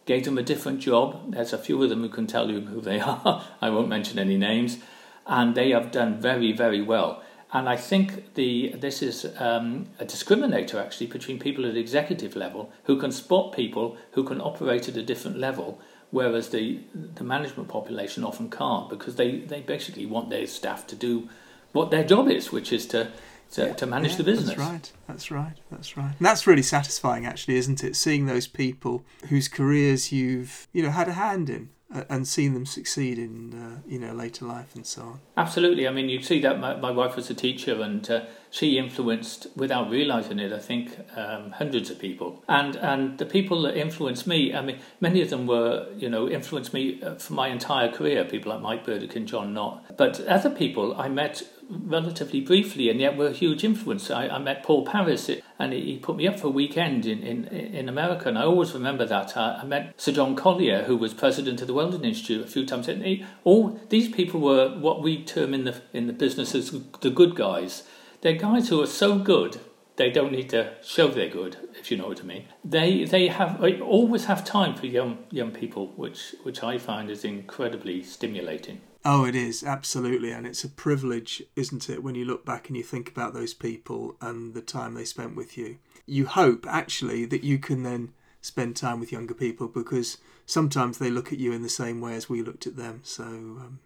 gave 0.06 0.24
them 0.24 0.38
a 0.38 0.42
different 0.42 0.80
job. 0.80 1.32
There's 1.32 1.52
a 1.52 1.58
few 1.58 1.82
of 1.82 1.88
them 1.88 2.02
who 2.02 2.08
can 2.08 2.26
tell 2.26 2.50
you 2.50 2.60
who 2.60 2.80
they 2.80 3.00
are. 3.00 3.44
I 3.60 3.70
won't 3.70 3.88
mention 3.88 4.18
any 4.18 4.36
names. 4.36 4.78
And 5.26 5.54
they 5.54 5.70
have 5.70 5.92
done 5.92 6.20
very, 6.20 6.52
very 6.52 6.82
well. 6.82 7.22
And 7.52 7.68
I 7.68 7.76
think 7.76 8.34
the 8.34 8.74
this 8.76 9.02
is 9.02 9.26
um, 9.38 9.86
a 9.98 10.04
discriminator 10.04 10.76
actually 10.76 11.08
between 11.08 11.40
people 11.40 11.66
at 11.66 11.76
executive 11.76 12.36
level 12.36 12.72
who 12.84 12.96
can 12.96 13.10
spot 13.10 13.52
people 13.52 13.96
who 14.12 14.22
can 14.22 14.40
operate 14.40 14.88
at 14.88 14.96
a 14.96 15.02
different 15.02 15.36
level 15.36 15.80
whereas 16.10 16.50
the 16.50 16.80
the 17.14 17.24
management 17.24 17.68
population 17.68 18.24
often 18.24 18.50
can't 18.50 18.88
because 18.88 19.16
they, 19.16 19.38
they 19.38 19.60
basically 19.60 20.06
want 20.06 20.30
their 20.30 20.46
staff 20.46 20.86
to 20.88 20.96
do 20.96 21.28
what 21.72 21.90
their 21.90 22.04
job 22.04 22.28
is, 22.28 22.50
which 22.50 22.72
is 22.72 22.86
to 22.86 23.10
to, 23.52 23.66
yeah, 23.66 23.72
to 23.74 23.86
manage 23.86 24.12
yeah, 24.12 24.16
the 24.18 24.24
business. 24.24 24.48
That's 24.50 24.60
right. 24.60 24.92
That's 25.08 25.30
right. 25.30 25.56
That's 25.70 25.96
right. 25.96 26.14
And 26.16 26.26
that's 26.26 26.46
really 26.46 26.62
satisfying, 26.62 27.26
actually, 27.26 27.56
isn't 27.56 27.82
it? 27.82 27.96
Seeing 27.96 28.26
those 28.26 28.46
people 28.46 29.04
whose 29.28 29.48
careers 29.48 30.12
you've 30.12 30.68
you 30.72 30.82
know 30.82 30.90
had 30.90 31.08
a 31.08 31.12
hand 31.12 31.50
in 31.50 31.70
and 31.90 32.26
seen 32.26 32.54
them 32.54 32.66
succeed 32.66 33.18
in 33.18 33.52
uh, 33.52 33.80
you 33.86 33.98
know 33.98 34.12
later 34.12 34.44
life 34.44 34.74
and 34.74 34.86
so 34.86 35.02
on. 35.02 35.20
Absolutely. 35.36 35.88
I 35.88 35.90
mean, 35.90 36.08
you 36.08 36.22
see 36.22 36.40
that 36.40 36.60
my, 36.60 36.76
my 36.76 36.90
wife 36.90 37.16
was 37.16 37.30
a 37.30 37.34
teacher 37.34 37.82
and 37.82 38.08
uh, 38.08 38.24
she 38.50 38.78
influenced, 38.78 39.48
without 39.56 39.90
realizing 39.90 40.38
it, 40.38 40.52
I 40.52 40.58
think 40.58 40.98
um, 41.16 41.52
hundreds 41.52 41.90
of 41.90 41.98
people. 41.98 42.44
And 42.48 42.76
and 42.76 43.18
the 43.18 43.26
people 43.26 43.62
that 43.62 43.76
influenced 43.76 44.26
me, 44.26 44.54
I 44.54 44.60
mean, 44.60 44.78
many 45.00 45.20
of 45.22 45.30
them 45.30 45.46
were 45.46 45.88
you 45.96 46.08
know 46.08 46.28
influenced 46.28 46.72
me 46.72 47.02
uh, 47.02 47.16
for 47.16 47.32
my 47.32 47.48
entire 47.48 47.90
career. 47.90 48.24
People 48.24 48.52
like 48.52 48.62
Mike 48.62 48.84
Burdekin 48.84 49.16
and 49.16 49.28
John 49.28 49.52
Knott. 49.52 49.96
But 49.96 50.20
other 50.26 50.50
people 50.50 50.94
I 50.94 51.08
met 51.08 51.42
relatively 51.70 52.40
briefly, 52.40 52.90
and 52.90 53.00
yet 53.00 53.16
were 53.16 53.28
a 53.28 53.32
huge 53.32 53.64
influence. 53.64 54.10
I, 54.10 54.28
I 54.28 54.38
met 54.38 54.62
Paul 54.62 54.84
Paris, 54.84 55.30
and 55.58 55.72
he 55.72 55.98
put 55.98 56.16
me 56.16 56.26
up 56.26 56.38
for 56.38 56.48
a 56.48 56.50
weekend 56.50 57.06
in, 57.06 57.22
in, 57.22 57.44
in 57.46 57.88
America, 57.88 58.28
and 58.28 58.38
I 58.38 58.42
always 58.42 58.74
remember 58.74 59.06
that. 59.06 59.36
I, 59.36 59.60
I 59.62 59.64
met 59.64 60.00
Sir 60.00 60.12
John 60.12 60.36
Collier, 60.36 60.84
who 60.84 60.96
was 60.96 61.14
president 61.14 61.60
of 61.60 61.66
the 61.66 61.74
Welding 61.74 62.04
Institute, 62.04 62.44
a 62.44 62.48
few 62.48 62.66
times. 62.66 62.88
And 62.88 63.04
he, 63.04 63.24
all 63.44 63.80
these 63.88 64.08
people 64.08 64.40
were 64.40 64.76
what 64.78 65.02
we 65.02 65.22
term 65.22 65.54
in 65.54 65.64
the 65.64 65.80
in 65.92 66.06
the 66.06 66.12
business 66.12 66.54
as 66.54 66.72
the 67.00 67.10
good 67.10 67.34
guys. 67.34 67.84
They're 68.22 68.34
guys 68.34 68.68
who 68.68 68.82
are 68.82 68.86
so 68.86 69.18
good 69.18 69.60
they 70.00 70.10
don't 70.10 70.32
need 70.32 70.48
to 70.48 70.72
show 70.82 71.08
they're 71.08 71.28
good, 71.28 71.58
if 71.78 71.90
you 71.90 71.98
know 71.98 72.08
what 72.08 72.20
I 72.20 72.22
mean. 72.22 72.46
They 72.64 73.04
they 73.04 73.28
have 73.28 73.60
they 73.60 73.78
always 73.78 74.24
have 74.24 74.46
time 74.46 74.74
for 74.74 74.86
young 74.86 75.18
young 75.30 75.50
people, 75.50 75.88
which 75.88 76.34
which 76.42 76.62
I 76.62 76.78
find 76.78 77.10
is 77.10 77.22
incredibly 77.22 78.02
stimulating. 78.02 78.80
Oh, 79.04 79.26
it 79.26 79.34
is 79.34 79.62
absolutely, 79.62 80.30
and 80.32 80.46
it's 80.46 80.64
a 80.64 80.70
privilege, 80.70 81.42
isn't 81.54 81.90
it, 81.90 82.02
when 82.02 82.14
you 82.14 82.24
look 82.24 82.46
back 82.46 82.68
and 82.68 82.78
you 82.78 82.82
think 82.82 83.10
about 83.10 83.34
those 83.34 83.52
people 83.52 84.16
and 84.22 84.54
the 84.54 84.62
time 84.62 84.94
they 84.94 85.04
spent 85.04 85.36
with 85.36 85.58
you. 85.58 85.76
You 86.06 86.24
hope 86.24 86.66
actually 86.66 87.26
that 87.26 87.44
you 87.44 87.58
can 87.58 87.82
then 87.82 88.12
spend 88.40 88.76
time 88.76 89.00
with 89.00 89.12
younger 89.12 89.34
people 89.34 89.68
because 89.68 90.16
sometimes 90.46 90.96
they 90.96 91.10
look 91.10 91.30
at 91.30 91.38
you 91.38 91.52
in 91.52 91.60
the 91.60 91.68
same 91.68 92.00
way 92.00 92.14
as 92.14 92.26
we 92.26 92.42
looked 92.42 92.66
at 92.66 92.76
them. 92.76 93.00
So, 93.02 93.24
um, 93.24 93.80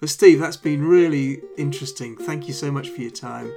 but 0.00 0.08
Steve, 0.08 0.40
that's 0.40 0.56
been 0.56 0.84
really 0.84 1.40
interesting. 1.56 2.16
Thank 2.16 2.48
you 2.48 2.52
so 2.52 2.72
much 2.72 2.88
for 2.88 3.00
your 3.00 3.12
time 3.12 3.52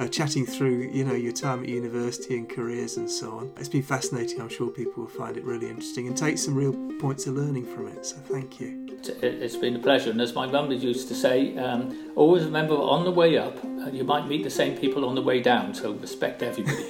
uh, 0.00 0.08
chatting 0.08 0.46
through, 0.46 0.90
you 0.92 1.04
know, 1.04 1.14
your 1.14 1.32
time 1.32 1.62
at 1.62 1.68
university 1.68 2.36
and 2.38 2.48
careers 2.48 2.96
and 2.96 3.08
so 3.08 3.32
on. 3.32 3.52
It's 3.58 3.68
been 3.68 3.82
fascinating. 3.82 4.40
I'm 4.40 4.48
sure 4.48 4.68
people 4.68 5.02
will 5.02 5.10
find 5.10 5.36
it 5.36 5.44
really 5.44 5.68
interesting 5.68 6.08
and 6.08 6.16
take 6.16 6.38
some 6.38 6.54
real 6.54 6.72
points 6.98 7.26
of 7.26 7.34
learning 7.34 7.66
from 7.66 7.88
it. 7.88 8.06
So 8.06 8.16
thank 8.16 8.58
you. 8.60 8.98
It's 9.22 9.56
been 9.56 9.76
a 9.76 9.78
pleasure. 9.78 10.10
And 10.10 10.20
as 10.20 10.34
my 10.34 10.46
mum 10.46 10.72
used 10.72 11.08
to 11.08 11.14
say, 11.14 11.56
um, 11.58 12.12
always 12.16 12.44
remember 12.44 12.74
on 12.74 13.04
the 13.04 13.10
way 13.10 13.36
up, 13.36 13.62
uh, 13.62 13.90
you 13.90 14.04
might 14.04 14.26
meet 14.26 14.42
the 14.42 14.50
same 14.50 14.76
people 14.76 15.04
on 15.04 15.14
the 15.14 15.22
way 15.22 15.40
down. 15.40 15.74
So 15.74 15.92
respect 15.92 16.42
everybody. 16.42 16.86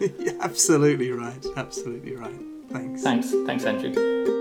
yeah, 0.18 0.32
absolutely 0.40 1.10
right. 1.10 1.44
Absolutely 1.56 2.14
right. 2.14 2.40
Thanks. 2.70 3.02
Thanks. 3.02 3.34
Thanks, 3.46 3.64
Andrew. 3.64 4.31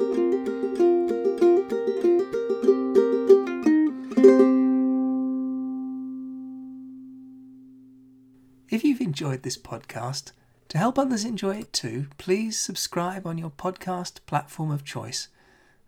If 8.82 8.86
you've 8.86 9.02
enjoyed 9.02 9.44
this 9.44 9.60
podcast, 9.60 10.32
to 10.70 10.80
help 10.80 10.98
others 10.98 11.24
enjoy 11.24 11.58
it 11.58 11.72
too, 11.72 12.08
please 12.18 12.58
subscribe 12.60 13.28
on 13.28 13.38
your 13.38 13.52
podcast 13.52 14.26
platform 14.26 14.72
of 14.72 14.84
choice. 14.84 15.28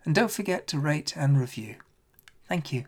And 0.04 0.14
don't 0.14 0.30
forget 0.30 0.68
to 0.68 0.78
rate 0.78 1.16
and 1.16 1.36
review. 1.36 1.74
Thank 2.48 2.72
you. 2.72 2.84